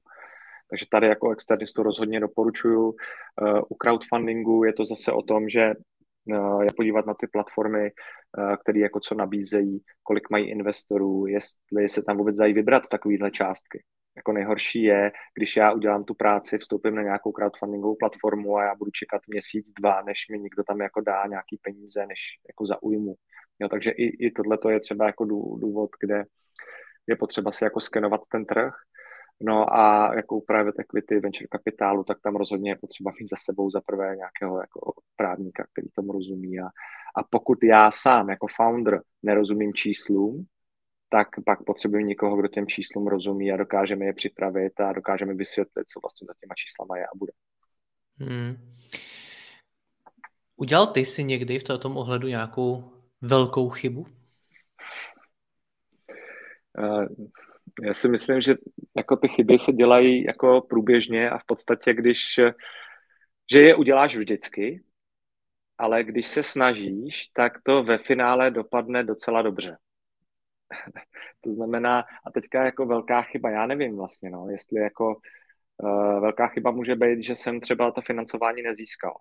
Takže 0.74 0.86
tady 0.92 1.08
jako 1.08 1.32
externistu 1.32 1.84
rozhodně 1.84 2.20
doporučuju. 2.20 2.96
Eh, 3.42 3.62
u 3.70 3.76
crowdfundingu 3.76 4.64
je 4.64 4.74
to 4.74 4.86
zase 4.86 5.12
o 5.12 5.22
tom, 5.22 5.50
že 5.50 5.62
eh, 5.62 6.64
je 6.64 6.70
podívat 6.78 7.06
na 7.06 7.14
ty 7.14 7.28
platformy, 7.28 7.86
eh, 7.86 8.58
které 8.58 8.80
jako 8.80 9.00
co 9.00 9.16
nabízejí, 9.16 9.84
kolik 10.04 10.30
mají 10.30 10.50
investorů, 10.50 11.28
jestli 11.28 11.90
se 11.90 12.02
tam 12.04 12.18
vůbec 12.18 12.36
dají 12.36 12.54
vybrat 12.54 12.84
takovýhle 12.92 13.32
částky. 13.32 13.84
Jako 14.16 14.32
nejhorší 14.32 14.84
je, 14.84 15.12
když 15.38 15.56
já 15.56 15.72
udělám 15.72 16.04
tu 16.04 16.14
práci, 16.14 16.58
vstoupím 16.58 16.96
na 16.96 17.02
nějakou 17.02 17.32
crowdfundingovou 17.32 17.96
platformu 17.96 18.58
a 18.58 18.64
já 18.64 18.76
budu 18.76 18.92
čekat 18.92 19.22
měsíc, 19.28 19.72
dva, 19.80 20.02
než 20.02 20.26
mi 20.32 20.40
někdo 20.40 20.64
tam 20.64 20.82
jako 20.82 21.02
dá 21.02 21.28
nějaký 21.28 21.60
peníze, 21.62 22.06
než 22.06 22.20
jako 22.50 22.66
zaujmu. 22.66 23.16
Jo, 23.60 23.70
takže 23.70 23.92
i, 23.92 24.26
i 24.26 24.32
tohle 24.32 24.58
je 24.70 24.80
třeba 24.80 25.06
jako 25.06 25.26
důvod, 25.60 25.90
kde 26.00 26.24
je 27.08 27.16
potřeba 27.16 27.52
si 27.52 27.64
jako 27.64 27.80
skenovat 27.80 28.22
ten 28.32 28.46
trh 28.46 28.74
No 29.42 29.76
a 29.76 30.16
jako 30.16 30.36
u 30.36 30.42
private 30.42 30.82
equity, 30.82 31.20
venture 31.20 31.48
kapitálu, 31.48 32.04
tak 32.04 32.18
tam 32.24 32.36
rozhodně 32.36 32.72
je 32.72 32.76
potřeba 32.76 33.12
mít 33.20 33.30
za 33.30 33.36
sebou 33.40 33.72
za 33.72 33.82
prvé 33.82 34.16
nějakého 34.16 34.60
jako 34.62 34.94
právníka, 35.16 35.66
který 35.72 35.88
tomu 35.90 36.12
rozumí. 36.12 36.60
A, 36.60 36.66
a 37.16 37.24
pokud 37.30 37.64
já 37.64 37.92
sám 37.92 38.30
jako 38.30 38.48
founder 38.56 39.02
nerozumím 39.24 39.74
číslům, 39.74 40.46
tak 41.10 41.28
pak 41.46 41.64
potřebuji 41.64 42.06
někoho, 42.06 42.38
kdo 42.38 42.48
těm 42.48 42.68
číslům 42.68 43.08
rozumí 43.08 43.52
a 43.52 43.58
dokážeme 43.58 44.06
je 44.06 44.14
připravit 44.14 44.80
a 44.80 44.94
dokážeme 44.94 45.34
vysvětlit, 45.34 45.86
co 45.88 46.00
vlastně 46.04 46.26
za 46.26 46.34
těma 46.42 46.54
číslama 46.56 46.98
je 46.98 47.06
a 47.06 47.18
bude. 47.18 47.32
Hmm. 48.18 48.56
Udělal 50.56 50.88
ty 50.88 51.06
si 51.06 51.24
někdy 51.24 51.60
v 51.60 51.64
tom 51.64 51.98
ohledu 51.98 52.28
nějakou 52.28 52.94
velkou 53.22 53.70
chybu? 53.70 54.06
Uh, 56.78 57.06
já 57.82 57.94
si 57.94 58.10
myslím, 58.10 58.42
že 58.42 58.56
jako 58.98 59.16
ty 59.18 59.28
chyby 59.28 59.60
se 59.60 59.72
dělají 59.72 60.24
jako 60.24 60.62
průběžně 60.62 61.30
a 61.30 61.38
v 61.38 61.46
podstatě, 61.46 61.94
když, 61.94 62.40
že 63.52 63.60
je 63.60 63.76
uděláš 63.76 64.16
vždycky, 64.16 64.84
ale 65.78 66.04
když 66.04 66.28
se 66.28 66.44
snažíš, 66.44 67.28
tak 67.28 67.54
to 67.64 67.84
ve 67.84 67.98
finále 67.98 68.52
dopadne 68.52 69.04
docela 69.04 69.42
dobře. 69.42 69.78
to 71.42 71.54
znamená, 71.54 72.00
a 72.00 72.32
teďka 72.32 72.66
jako 72.66 72.86
velká 72.86 73.22
chyba, 73.22 73.50
já 73.50 73.66
nevím 73.66 73.98
vlastně, 73.98 74.30
no, 74.30 74.48
jestli 74.50 74.80
jako 74.82 75.16
uh, 75.78 76.20
velká 76.22 76.48
chyba 76.48 76.72
může 76.72 76.96
být, 76.96 77.24
že 77.24 77.36
jsem 77.36 77.60
třeba 77.60 77.92
to 77.92 78.02
financování 78.02 78.62
nezískal. 78.62 79.18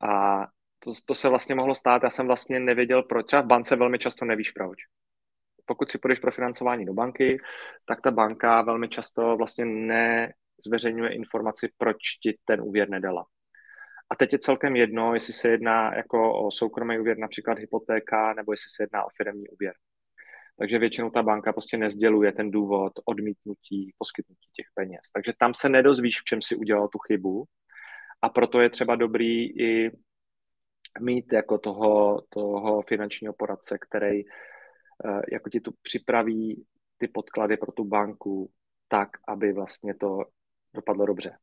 A 0.00 0.46
to, 0.78 0.92
to 1.04 1.14
se 1.14 1.28
vlastně 1.28 1.54
mohlo 1.54 1.74
stát, 1.74 2.02
já 2.02 2.10
jsem 2.10 2.26
vlastně 2.26 2.60
nevěděl 2.60 3.02
proč, 3.02 3.32
a 3.32 3.40
v 3.40 3.46
bance 3.46 3.76
velmi 3.76 3.98
často 3.98 4.24
nevíš 4.24 4.50
proč 4.50 4.78
pokud 5.66 5.90
si 5.90 5.98
půjdeš 5.98 6.18
pro 6.18 6.32
financování 6.32 6.84
do 6.84 6.94
banky, 6.94 7.38
tak 7.86 8.00
ta 8.00 8.10
banka 8.10 8.62
velmi 8.62 8.88
často 8.88 9.36
vlastně 9.36 9.64
nezveřejňuje 9.64 11.14
informaci, 11.14 11.68
proč 11.78 11.96
ti 12.22 12.38
ten 12.44 12.60
úvěr 12.60 12.88
nedala. 12.88 13.24
A 14.10 14.16
teď 14.16 14.32
je 14.32 14.38
celkem 14.38 14.76
jedno, 14.76 15.14
jestli 15.14 15.32
se 15.32 15.48
jedná 15.48 15.94
jako 15.94 16.46
o 16.46 16.50
soukromý 16.50 16.98
úvěr, 16.98 17.18
například 17.18 17.58
hypotéka, 17.58 18.34
nebo 18.34 18.52
jestli 18.52 18.70
se 18.76 18.82
jedná 18.82 19.04
o 19.04 19.08
firmní 19.16 19.48
úvěr. 19.48 19.72
Takže 20.58 20.78
většinou 20.78 21.10
ta 21.10 21.22
banka 21.22 21.52
prostě 21.52 21.76
nezděluje 21.76 22.32
ten 22.32 22.50
důvod 22.50 22.92
odmítnutí, 23.04 23.94
poskytnutí 23.98 24.48
těch 24.52 24.66
peněz. 24.74 25.00
Takže 25.14 25.32
tam 25.38 25.54
se 25.54 25.68
nedozvíš, 25.68 26.20
v 26.20 26.24
čem 26.24 26.42
si 26.42 26.56
udělal 26.56 26.88
tu 26.88 26.98
chybu. 26.98 27.44
A 28.22 28.28
proto 28.28 28.60
je 28.60 28.70
třeba 28.70 28.96
dobrý 28.96 29.60
i 29.60 29.90
mít 31.00 31.32
jako 31.32 31.58
toho, 31.58 32.22
toho 32.28 32.82
finančního 32.82 33.34
poradce, 33.38 33.78
který 33.80 34.22
jako 35.32 35.50
ti 35.50 35.60
tu 35.60 35.72
připraví 35.82 36.66
ty 36.98 37.08
podklady 37.08 37.56
pro 37.56 37.72
tu 37.72 37.84
banku 37.84 38.50
tak, 38.88 39.08
aby 39.28 39.52
vlastně 39.52 39.94
to 39.94 40.24
dopadlo 40.74 41.06
dobře. 41.06 41.38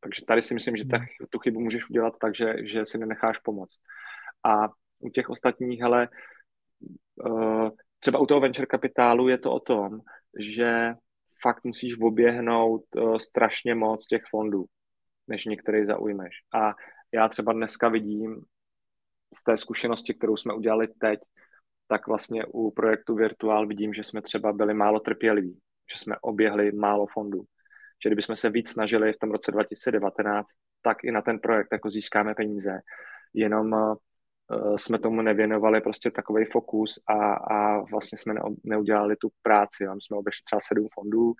Takže 0.00 0.24
tady 0.26 0.42
si 0.42 0.54
myslím, 0.54 0.76
že 0.76 0.84
ta, 0.84 0.96
hmm. 0.96 1.06
tu 1.30 1.38
chybu 1.38 1.60
můžeš 1.60 1.90
udělat 1.90 2.14
tak, 2.20 2.34
že, 2.36 2.54
že 2.66 2.86
si 2.86 2.98
nenecháš 2.98 3.38
pomoct. 3.38 3.76
A 4.44 4.68
u 4.98 5.10
těch 5.10 5.30
ostatních, 5.30 5.80
hele, 5.80 6.08
uh, 7.26 7.70
třeba 7.98 8.18
u 8.18 8.26
toho 8.26 8.40
venture 8.40 8.66
kapitálu 8.66 9.28
je 9.28 9.38
to 9.38 9.52
o 9.52 9.60
tom, 9.60 10.00
že 10.38 10.94
fakt 11.42 11.64
musíš 11.64 12.00
oběhnout 12.00 12.84
uh, 12.96 13.18
strašně 13.18 13.74
moc 13.74 14.06
těch 14.06 14.22
fondů, 14.30 14.64
než 15.28 15.44
některý 15.44 15.86
zaujmeš. 15.86 16.34
A 16.54 16.74
já 17.12 17.28
třeba 17.28 17.52
dneska 17.52 17.88
vidím, 17.88 18.42
z 19.38 19.44
té 19.44 19.56
zkušenosti, 19.56 20.14
kterou 20.14 20.36
jsme 20.36 20.54
udělali 20.54 20.88
teď, 20.88 21.20
tak 21.88 22.06
vlastně 22.06 22.44
u 22.46 22.70
projektu 22.70 23.14
Virtual 23.14 23.66
vidím, 23.66 23.94
že 23.94 24.04
jsme 24.04 24.22
třeba 24.22 24.52
byli 24.52 24.74
málo 24.74 25.00
trpěliví, 25.00 25.58
že 25.92 25.98
jsme 25.98 26.16
oběhli 26.20 26.72
málo 26.72 27.06
fondů. 27.06 27.44
Že 28.02 28.08
kdybychom 28.08 28.36
se 28.36 28.50
víc 28.50 28.70
snažili 28.70 29.12
v 29.12 29.18
tom 29.18 29.30
roce 29.30 29.52
2019, 29.52 30.46
tak 30.82 31.04
i 31.04 31.10
na 31.10 31.22
ten 31.22 31.38
projekt 31.38 31.68
jako 31.72 31.90
získáme 31.90 32.34
peníze. 32.34 32.80
Jenom 33.34 33.72
uh, 33.72 34.76
jsme 34.76 34.98
tomu 34.98 35.22
nevěnovali 35.22 35.80
prostě 35.80 36.10
takový 36.10 36.44
fokus 36.44 37.02
a, 37.06 37.32
a 37.34 37.80
vlastně 37.80 38.18
jsme 38.18 38.34
ne, 38.34 38.40
neudělali 38.64 39.16
tu 39.16 39.28
práci. 39.42 39.84
Jo. 39.84 39.94
My 39.94 40.00
jsme 40.00 40.16
obešli 40.16 40.44
třeba 40.44 40.60
sedm 40.60 40.88
fondů, 40.94 41.34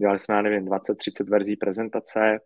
dělali 0.00 0.18
jsme, 0.18 0.34
já 0.34 0.42
nevím, 0.42 0.68
20-30 0.68 1.30
verzí 1.30 1.56
prezentace 1.56 2.38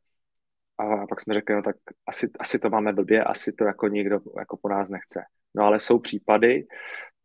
a 0.78 1.06
pak 1.06 1.20
jsme 1.20 1.34
řekli, 1.34 1.54
no 1.54 1.62
tak 1.62 1.76
asi, 2.06 2.30
asi 2.38 2.58
to 2.58 2.70
máme 2.70 2.92
blbě, 2.92 3.24
asi 3.24 3.52
to 3.52 3.64
jako 3.64 3.88
nikdo 3.88 4.20
jako 4.38 4.56
po 4.62 4.68
nás 4.68 4.88
nechce. 4.88 5.20
No 5.54 5.64
ale 5.64 5.80
jsou 5.80 5.98
případy 5.98 6.64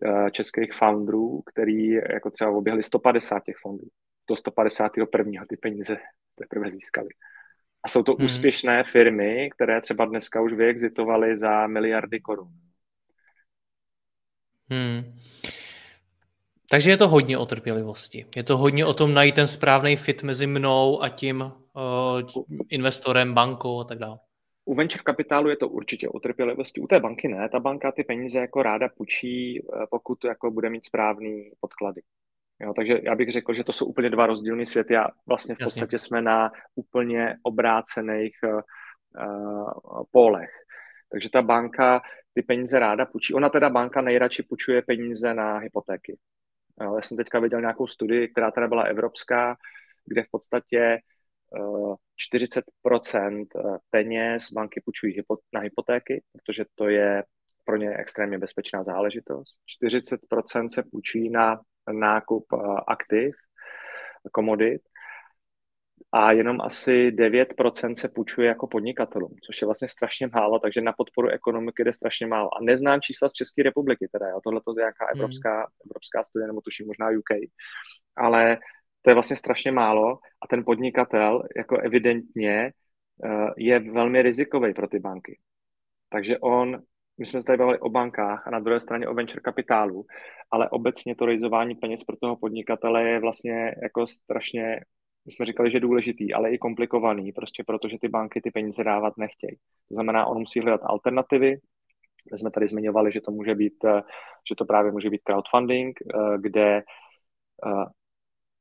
uh, 0.05 0.29
českých 0.29 0.73
founderů, 0.73 1.41
který 1.45 1.89
jako 1.89 2.31
třeba 2.31 2.51
oběhli 2.51 2.83
150 2.83 3.43
těch 3.43 3.55
fondů. 3.61 3.85
Do 4.29 4.35
151. 4.35 5.45
ty 5.49 5.57
peníze 5.57 5.97
teprve 6.35 6.69
získali. 6.69 7.09
A 7.83 7.87
jsou 7.87 8.03
to 8.03 8.13
hmm. 8.13 8.25
úspěšné 8.25 8.83
firmy, 8.83 9.49
které 9.55 9.81
třeba 9.81 10.05
dneska 10.05 10.41
už 10.41 10.53
vyexitovaly 10.53 11.37
za 11.37 11.67
miliardy 11.67 12.19
korun. 12.19 12.51
Hmm. 14.69 15.13
Takže 16.69 16.89
je 16.89 16.97
to 16.97 17.07
hodně 17.07 17.37
o 17.37 17.45
trpělivosti. 17.45 18.25
Je 18.35 18.43
to 18.43 18.57
hodně 18.57 18.85
o 18.85 18.93
tom 18.93 19.13
najít 19.13 19.35
ten 19.35 19.47
správný 19.47 19.95
fit 19.95 20.23
mezi 20.23 20.47
mnou 20.47 21.03
a 21.03 21.09
tím 21.09 21.41
uh, 21.41 22.43
investorem, 22.69 23.33
bankou 23.33 23.79
a 23.79 23.83
tak 23.83 23.97
dále. 23.97 24.17
U 24.65 24.75
venture 24.75 25.03
kapitálu 25.03 25.49
je 25.49 25.57
to 25.57 25.69
určitě 25.69 26.09
o 26.09 26.19
trpělivosti. 26.19 26.81
U 26.81 26.87
té 26.87 26.99
banky 26.99 27.27
ne. 27.27 27.49
Ta 27.49 27.59
banka 27.59 27.91
ty 27.91 28.03
peníze 28.03 28.39
jako 28.39 28.63
ráda 28.63 28.89
půjčí, 28.89 29.59
eh, 29.59 29.85
pokud 29.89 30.25
jako 30.25 30.51
bude 30.51 30.69
mít 30.69 30.85
správný 30.85 31.51
podklady. 31.59 32.01
Jo, 32.59 32.73
takže 32.73 32.99
já 33.03 33.15
bych 33.15 33.31
řekl, 33.31 33.53
že 33.53 33.63
to 33.63 33.73
jsou 33.73 33.85
úplně 33.85 34.09
dva 34.09 34.25
rozdílné 34.25 34.65
světy 34.65 34.97
a 34.97 35.07
vlastně 35.27 35.55
v 35.55 35.61
Jasně. 35.61 35.79
podstatě 35.81 35.99
jsme 35.99 36.21
na 36.21 36.51
úplně 36.75 37.37
obrácených 37.43 38.35
uh, 38.43 38.61
pólech. 40.11 40.49
Takže 41.11 41.29
ta 41.29 41.41
banka 41.41 42.01
ty 42.33 42.41
peníze 42.41 42.79
ráda 42.79 43.05
půjčí. 43.05 43.33
Ona 43.33 43.49
teda 43.49 43.69
banka 43.69 44.01
nejradši 44.01 44.43
půjčuje 44.43 44.81
peníze 44.81 45.33
na 45.33 45.57
hypotéky. 45.57 46.17
Já 46.81 47.01
jsem 47.01 47.17
teďka 47.17 47.39
viděl 47.39 47.61
nějakou 47.61 47.87
studii, 47.87 48.27
která 48.27 48.51
teda 48.51 48.67
byla 48.67 48.83
evropská, 48.83 49.57
kde 50.05 50.23
v 50.23 50.31
podstatě 50.31 50.99
40% 52.33 53.45
eh, 53.55 53.77
peněz 53.89 54.51
banky 54.51 54.81
půjčují 54.85 55.21
na 55.53 55.59
hypotéky, 55.59 56.23
protože 56.31 56.65
to 56.75 56.87
je 56.87 57.23
pro 57.65 57.77
ně 57.77 57.97
extrémně 57.97 58.37
bezpečná 58.37 58.83
záležitost. 58.83 59.55
40% 59.83 60.69
se 60.69 60.83
půjčí 60.83 61.29
na 61.29 61.59
nákup 61.91 62.45
eh, 62.53 62.57
aktiv, 62.87 63.35
komodit 64.31 64.81
a 66.11 66.31
jenom 66.31 66.61
asi 66.61 67.11
9% 67.11 67.93
se 67.93 68.09
půjčuje 68.09 68.47
jako 68.47 68.67
podnikatelům, 68.67 69.35
což 69.45 69.61
je 69.61 69.65
vlastně 69.65 69.87
strašně 69.87 70.29
málo, 70.33 70.59
takže 70.59 70.81
na 70.81 70.93
podporu 70.93 71.29
ekonomiky 71.29 71.83
jde 71.83 71.93
strašně 71.93 72.27
málo. 72.27 72.49
A 72.57 72.61
neznám 72.61 73.01
čísla 73.01 73.29
z 73.29 73.33
České 73.33 73.63
republiky, 73.63 74.07
teda 74.11 74.29
jo, 74.29 74.39
tohle 74.43 74.61
je 74.67 74.81
nějaká 74.81 75.05
hmm. 75.05 75.19
evropská, 75.19 75.55
hmm. 75.55 75.65
evropská 75.91 76.23
studie, 76.23 76.47
nebo 76.47 76.61
tuším 76.61 76.87
možná 76.87 77.09
UK, 77.09 77.49
ale 78.15 78.57
to 79.05 79.11
je 79.11 79.13
vlastně 79.13 79.35
strašně 79.35 79.71
málo 79.71 80.17
a 80.41 80.47
ten 80.49 80.63
podnikatel 80.65 81.43
jako 81.57 81.77
evidentně 81.77 82.71
eh, 83.25 83.47
je 83.57 83.79
velmi 83.79 84.21
rizikový 84.21 84.73
pro 84.73 84.87
ty 84.87 84.99
banky. 84.99 85.39
Takže 86.09 86.37
on, 86.39 86.81
my 87.17 87.25
jsme 87.25 87.41
se 87.41 87.45
tady 87.45 87.57
bavili 87.57 87.79
o 87.79 87.89
bankách 87.89 88.47
a 88.47 88.51
na 88.51 88.59
druhé 88.59 88.79
straně 88.79 89.07
o 89.07 89.13
venture 89.13 89.41
kapitálu, 89.41 90.05
ale 90.51 90.69
obecně 90.69 91.15
to 91.15 91.25
rejzování 91.25 91.75
peněz 91.75 92.03
pro 92.03 92.15
toho 92.17 92.35
podnikatele 92.35 93.09
je 93.09 93.19
vlastně 93.19 93.75
jako 93.83 94.07
strašně 94.07 94.79
my 95.25 95.31
jsme 95.31 95.45
říkali, 95.45 95.71
že 95.71 95.79
důležitý, 95.79 96.33
ale 96.33 96.51
i 96.51 96.57
komplikovaný, 96.57 97.31
prostě 97.31 97.63
protože 97.63 97.97
ty 98.01 98.07
banky 98.07 98.41
ty 98.41 98.51
peníze 98.51 98.83
dávat 98.83 99.17
nechtějí. 99.17 99.55
To 99.89 99.93
znamená, 99.93 100.25
on 100.25 100.39
musí 100.39 100.59
hledat 100.59 100.81
alternativy. 100.83 101.57
My 102.31 102.37
jsme 102.37 102.51
tady 102.51 102.67
zmiňovali, 102.67 103.11
že 103.11 103.21
to 103.21 103.31
může 103.31 103.55
být, 103.55 103.85
eh, 103.85 104.01
že 104.49 104.55
to 104.55 104.65
právě 104.65 104.91
může 104.91 105.09
být 105.09 105.21
crowdfunding, 105.23 105.99
eh, 106.01 106.37
kde 106.37 106.83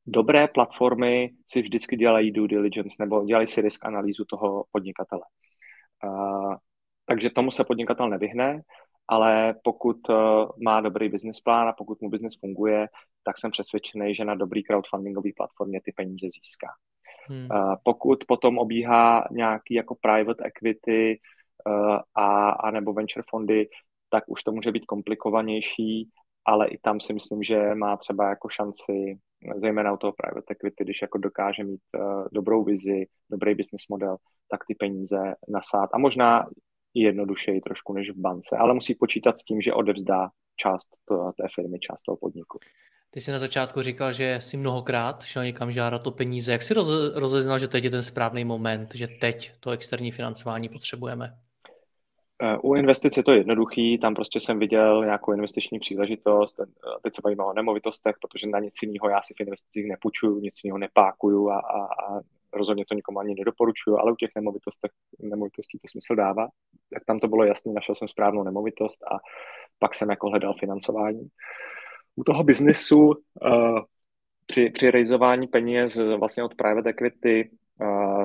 dobré 0.06 0.48
platformy 0.48 1.30
si 1.46 1.62
vždycky 1.62 1.96
dělají 1.96 2.30
due 2.30 2.48
diligence 2.48 2.96
nebo 3.00 3.24
dělají 3.24 3.46
si 3.46 3.60
risk 3.60 3.84
analýzu 3.84 4.24
toho 4.24 4.64
podnikatele. 4.72 5.22
Takže 7.06 7.30
tomu 7.30 7.50
se 7.50 7.64
podnikatel 7.64 8.08
nevyhne, 8.08 8.60
ale 9.08 9.54
pokud 9.64 9.96
má 10.64 10.80
dobrý 10.80 11.08
business 11.08 11.40
plán 11.40 11.68
a 11.68 11.72
pokud 11.72 12.00
mu 12.02 12.10
business 12.10 12.34
funguje, 12.40 12.88
tak 13.24 13.38
jsem 13.38 13.50
přesvědčený, 13.50 14.14
že 14.14 14.24
na 14.24 14.34
dobrý 14.34 14.62
crowdfundingový 14.62 15.32
platformě 15.32 15.80
ty 15.84 15.92
peníze 15.92 16.26
získá. 16.26 16.68
Hmm. 17.28 17.48
Pokud 17.82 18.24
potom 18.28 18.58
obíhá 18.58 19.24
nějaký 19.30 19.74
jako 19.74 19.96
private 20.00 20.44
equity 20.44 21.20
a, 22.14 22.48
a 22.50 22.70
nebo 22.70 22.92
venture 22.92 23.24
fondy, 23.30 23.68
tak 24.10 24.24
už 24.26 24.42
to 24.42 24.52
může 24.52 24.72
být 24.72 24.86
komplikovanější, 24.86 26.10
ale 26.46 26.68
i 26.68 26.78
tam 26.78 27.00
si 27.00 27.12
myslím, 27.12 27.42
že 27.42 27.74
má 27.74 27.96
třeba 27.96 28.28
jako 28.28 28.48
šanci, 28.48 29.18
zejména 29.56 29.92
u 29.92 29.96
toho 29.96 30.12
private 30.12 30.52
equity, 30.52 30.84
když 30.84 31.02
jako 31.02 31.18
dokáže 31.18 31.64
mít 31.64 31.80
uh, 31.98 32.24
dobrou 32.32 32.64
vizi, 32.64 33.06
dobrý 33.30 33.54
business 33.54 33.88
model, 33.90 34.16
tak 34.50 34.60
ty 34.68 34.74
peníze 34.74 35.34
nasát. 35.48 35.90
A 35.92 35.98
možná 35.98 36.46
i 36.94 37.02
jednodušeji 37.02 37.60
trošku 37.60 37.92
než 37.92 38.10
v 38.10 38.20
bance, 38.20 38.56
ale 38.56 38.74
musí 38.74 38.94
počítat 38.94 39.38
s 39.38 39.44
tím, 39.44 39.60
že 39.60 39.72
odevzdá 39.72 40.28
část 40.56 40.86
to, 41.08 41.32
té 41.36 41.48
firmy, 41.54 41.78
část 41.78 42.02
toho 42.02 42.16
podniku. 42.16 42.58
Ty 43.10 43.20
jsi 43.20 43.32
na 43.32 43.38
začátku 43.38 43.82
říkal, 43.82 44.12
že 44.12 44.38
jsi 44.40 44.56
mnohokrát 44.56 45.22
šel 45.22 45.44
někam 45.44 45.72
žádat 45.72 46.06
o 46.06 46.10
peníze. 46.10 46.52
Jak 46.52 46.62
jsi 46.62 46.74
roz, 46.74 47.14
rozeznal, 47.14 47.58
že 47.58 47.68
teď 47.68 47.84
je 47.84 47.90
ten 47.90 48.02
správný 48.02 48.44
moment, 48.44 48.94
že 48.94 49.08
teď 49.08 49.52
to 49.60 49.70
externí 49.70 50.12
financování 50.12 50.68
potřebujeme? 50.68 51.38
Eh, 52.44 52.58
u 52.62 52.74
investic 52.74 53.16
je 53.16 53.22
to 53.22 53.32
jednoduchý, 53.32 53.98
tam 53.98 54.14
prostě 54.14 54.40
jsem 54.40 54.58
viděl 54.58 55.04
nějakou 55.04 55.32
investiční 55.32 55.78
příležitost, 55.78 56.60
eh, 56.60 56.64
teď 57.02 57.14
se 57.14 57.20
bavíme 57.24 57.44
o 57.44 57.52
nemovitostech, 57.52 58.16
protože 58.20 58.46
na 58.46 58.58
nic 58.58 58.74
jiného 58.82 59.08
já 59.08 59.22
si 59.22 59.34
v 59.34 59.40
investicích 59.40 59.88
nepůjčuju, 59.88 60.40
nic 60.40 60.54
jiného 60.64 60.78
nepákuju 60.78 61.48
a, 61.50 61.58
a, 61.58 61.84
a 61.84 62.20
rozhodně 62.52 62.84
to 62.88 62.94
nikomu 62.94 63.18
ani 63.18 63.34
nedoporučuju, 63.34 63.96
ale 63.98 64.12
u 64.12 64.16
těch 64.16 64.30
nemovitostech, 64.36 64.90
nemovitostí 65.18 65.78
to 65.78 65.88
smysl 65.88 66.14
dává. 66.14 66.48
Tak 66.94 67.04
tam 67.04 67.18
to 67.18 67.28
bylo 67.28 67.44
jasné, 67.44 67.72
našel 67.72 67.94
jsem 67.94 68.08
správnou 68.08 68.42
nemovitost 68.42 69.02
a 69.02 69.18
pak 69.78 69.94
jsem 69.94 70.10
jako 70.10 70.28
hledal 70.28 70.54
financování. 70.60 71.28
U 72.16 72.24
toho 72.24 72.44
biznesu 72.44 73.06
uh, 73.06 73.80
při, 74.46 74.70
při 74.70 74.90
rejzování 74.90 75.46
peněz 75.46 75.96
vlastně 75.96 76.44
od 76.44 76.54
private 76.54 76.90
equity 76.90 77.50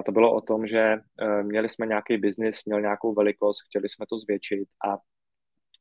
To 0.06 0.12
bylo 0.12 0.34
o 0.36 0.42
tom, 0.42 0.68
že 0.68 0.98
uh, 0.98 1.44
měli 1.44 1.70
jsme 1.70 1.86
nějaký 1.86 2.18
biznis, 2.18 2.66
měl 2.66 2.82
nějakou 2.82 3.14
velikost, 3.14 3.58
chtěli 3.70 3.90
jsme 3.90 4.06
to 4.10 4.18
zvětšit 4.18 4.70
a 4.86 4.98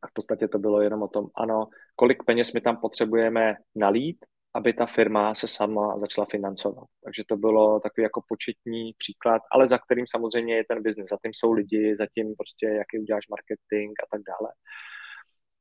v 0.06 0.12
podstatě 0.12 0.48
to 0.48 0.58
bylo 0.58 0.80
jenom 0.80 1.02
o 1.02 1.08
tom, 1.08 1.26
ano, 1.36 1.66
kolik 1.96 2.24
peněz 2.24 2.52
my 2.52 2.60
tam 2.60 2.76
potřebujeme 2.76 3.54
nalít, 3.76 4.24
aby 4.54 4.72
ta 4.72 4.86
firma 4.86 5.34
se 5.34 5.48
sama 5.48 5.98
začala 5.98 6.26
financovat. 6.30 6.86
Takže 7.04 7.22
to 7.28 7.36
bylo 7.36 7.80
takový 7.80 8.02
jako 8.02 8.22
početní 8.28 8.92
příklad, 8.98 9.42
ale 9.52 9.66
za 9.66 9.78
kterým 9.78 10.06
samozřejmě 10.06 10.56
je 10.56 10.64
ten 10.68 10.82
biznis. 10.82 11.06
Zatím 11.10 11.32
jsou 11.34 11.52
lidi, 11.52 11.96
zatím 11.96 12.34
prostě, 12.36 12.66
jaký 12.66 12.98
uděláš 12.98 13.28
marketing 13.28 13.92
a 14.02 14.06
tak 14.10 14.20
dále. 14.30 14.52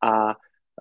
A 0.02 0.36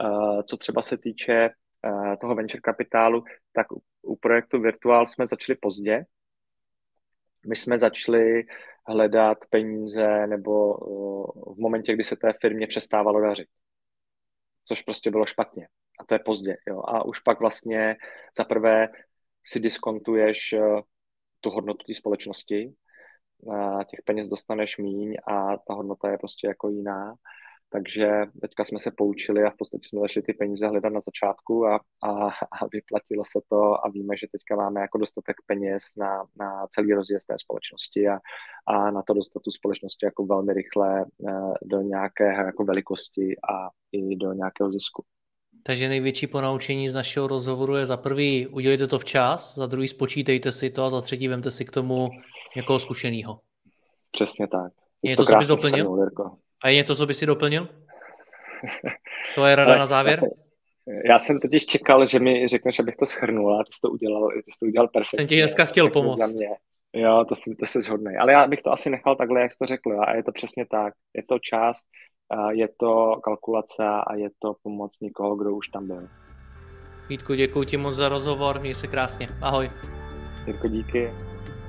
uh, 0.04 0.42
co 0.42 0.56
třeba 0.56 0.82
se 0.82 0.98
týče 0.98 1.50
uh, 1.50 2.14
toho 2.20 2.34
venture 2.34 2.60
kapitálu, 2.60 3.24
tak 3.52 3.72
u, 3.72 3.82
u 4.02 4.16
projektu 4.16 4.60
Virtual 4.60 5.06
jsme 5.06 5.26
začali 5.26 5.58
pozdě, 5.62 6.04
my 7.48 7.56
jsme 7.56 7.78
začali 7.78 8.44
hledat 8.88 9.38
peníze 9.50 10.26
nebo 10.26 10.74
uh, 10.74 11.54
v 11.54 11.58
momentě, 11.58 11.94
kdy 11.94 12.04
se 12.04 12.16
té 12.16 12.32
firmě 12.40 12.66
přestávalo 12.66 13.20
dařit. 13.20 13.48
Což 14.64 14.82
prostě 14.82 15.10
bylo 15.10 15.26
špatně. 15.26 15.68
A 16.00 16.04
to 16.04 16.14
je 16.14 16.18
pozdě. 16.18 16.56
Jo. 16.68 16.82
A 16.88 17.04
už 17.04 17.20
pak 17.20 17.40
vlastně 17.40 17.96
za 18.38 18.44
prvé 18.44 18.88
si 19.44 19.60
diskontuješ 19.60 20.52
uh, 20.52 20.80
tu 21.40 21.50
hodnotu 21.50 21.84
té 21.86 21.94
společnosti, 21.94 22.74
těch 23.90 24.00
peněz 24.04 24.28
dostaneš 24.28 24.78
míň 24.78 25.16
a 25.26 25.56
ta 25.56 25.74
hodnota 25.74 26.10
je 26.10 26.18
prostě 26.18 26.46
jako 26.46 26.68
jiná. 26.68 27.14
Takže 27.68 28.08
teďka 28.40 28.64
jsme 28.64 28.78
se 28.80 28.90
poučili 28.90 29.42
a 29.42 29.50
v 29.50 29.56
podstatě 29.58 29.88
jsme 29.88 30.00
začali 30.00 30.24
ty 30.24 30.32
peníze 30.32 30.66
hledat 30.66 30.92
na 30.92 31.00
začátku 31.00 31.66
a, 31.66 31.80
a, 32.02 32.10
a 32.28 32.66
vyplatilo 32.72 33.24
se 33.24 33.40
to 33.48 33.86
a 33.86 33.88
víme, 33.88 34.16
že 34.16 34.26
teďka 34.32 34.56
máme 34.56 34.80
jako 34.80 34.98
dostatek 34.98 35.36
peněz 35.46 35.82
na, 35.96 36.24
na 36.36 36.66
celý 36.70 36.92
rozjezd 36.92 37.26
té 37.26 37.34
společnosti 37.38 38.08
a, 38.08 38.18
a 38.66 38.90
na 38.90 39.02
to 39.02 39.14
dostat 39.14 39.40
tu 39.42 39.50
společnosti 39.50 40.06
jako 40.06 40.26
velmi 40.26 40.52
rychle 40.52 41.00
eh, 41.02 41.32
do 41.62 41.80
nějaké 41.80 42.24
jako 42.24 42.64
velikosti 42.64 43.36
a 43.52 43.68
i 43.92 44.16
do 44.16 44.32
nějakého 44.32 44.70
zisku. 44.70 45.04
Takže 45.62 45.88
největší 45.88 46.26
ponaučení 46.26 46.88
z 46.88 46.94
našeho 46.94 47.26
rozhovoru 47.26 47.76
je 47.76 47.86
za 47.86 47.96
prvý 47.96 48.46
udělejte 48.46 48.86
to 48.86 48.98
včas, 48.98 49.54
za 49.54 49.66
druhý 49.66 49.88
spočítejte 49.88 50.52
si 50.52 50.70
to 50.70 50.84
a 50.84 50.90
za 50.90 51.00
třetí 51.00 51.28
vemte 51.28 51.50
si 51.50 51.64
k 51.64 51.70
tomu 51.70 52.08
někoho 52.56 52.78
zkušeného. 52.78 53.40
Přesně 54.10 54.48
tak. 54.48 54.72
Je 55.02 55.10
něco, 55.10 55.24
co 55.24 55.36
bys 55.36 55.48
doplnil? 55.48 56.10
A 56.64 56.68
je 56.68 56.74
něco, 56.74 56.96
co 56.96 57.06
by 57.06 57.14
si 57.14 57.26
doplnil? 57.26 57.68
To 59.34 59.46
je 59.46 59.56
rada 59.56 59.76
na 59.76 59.86
závěr? 59.86 60.20
Já 61.04 61.18
jsem 61.18 61.40
totiž 61.40 61.66
čekal, 61.66 62.06
že 62.06 62.18
mi 62.18 62.48
řekneš, 62.48 62.80
abych 62.80 62.96
to 62.96 63.06
schrnul 63.06 63.60
a 63.60 63.64
ty 63.64 63.72
jsi 63.72 63.80
to 63.80 63.90
udělal, 63.90 64.28
ty 64.28 64.52
jsi 64.52 64.58
to 64.60 64.66
udělal 64.66 64.88
perfektně. 64.88 65.18
Jsem 65.18 65.26
ti 65.26 65.36
dneska 65.36 65.64
chtěl 65.64 65.90
pomoct. 65.90 66.18
Za 66.18 66.26
mě. 66.26 66.48
Jo, 66.92 67.24
to, 67.28 67.34
si, 67.34 67.54
to 67.60 67.66
jsi 67.66 67.82
zhodnej. 67.82 68.18
Ale 68.18 68.32
já 68.32 68.46
bych 68.46 68.62
to 68.62 68.72
asi 68.72 68.90
nechal 68.90 69.16
takhle, 69.16 69.40
jak 69.40 69.52
jsi 69.52 69.58
to 69.58 69.66
řekl. 69.66 70.00
A 70.00 70.14
je 70.14 70.22
to 70.22 70.32
přesně 70.32 70.66
tak. 70.70 70.94
Je 71.16 71.22
to 71.22 71.38
čas, 71.38 71.76
je 72.50 72.68
to 72.78 73.20
kalkulace 73.24 73.84
a 74.06 74.14
je 74.14 74.28
to 74.38 74.54
pomoc 74.62 74.96
někoho, 75.00 75.36
kdo 75.36 75.54
už 75.54 75.68
tam 75.68 75.86
byl. 75.86 76.08
Vítku, 77.08 77.34
děkuji 77.34 77.64
ti 77.64 77.76
moc 77.76 77.94
za 77.94 78.08
rozhovor, 78.08 78.60
měj 78.60 78.74
se 78.74 78.86
krásně. 78.86 79.28
Ahoj. 79.42 79.70
Jirko, 80.46 80.68
díky. 80.68 81.10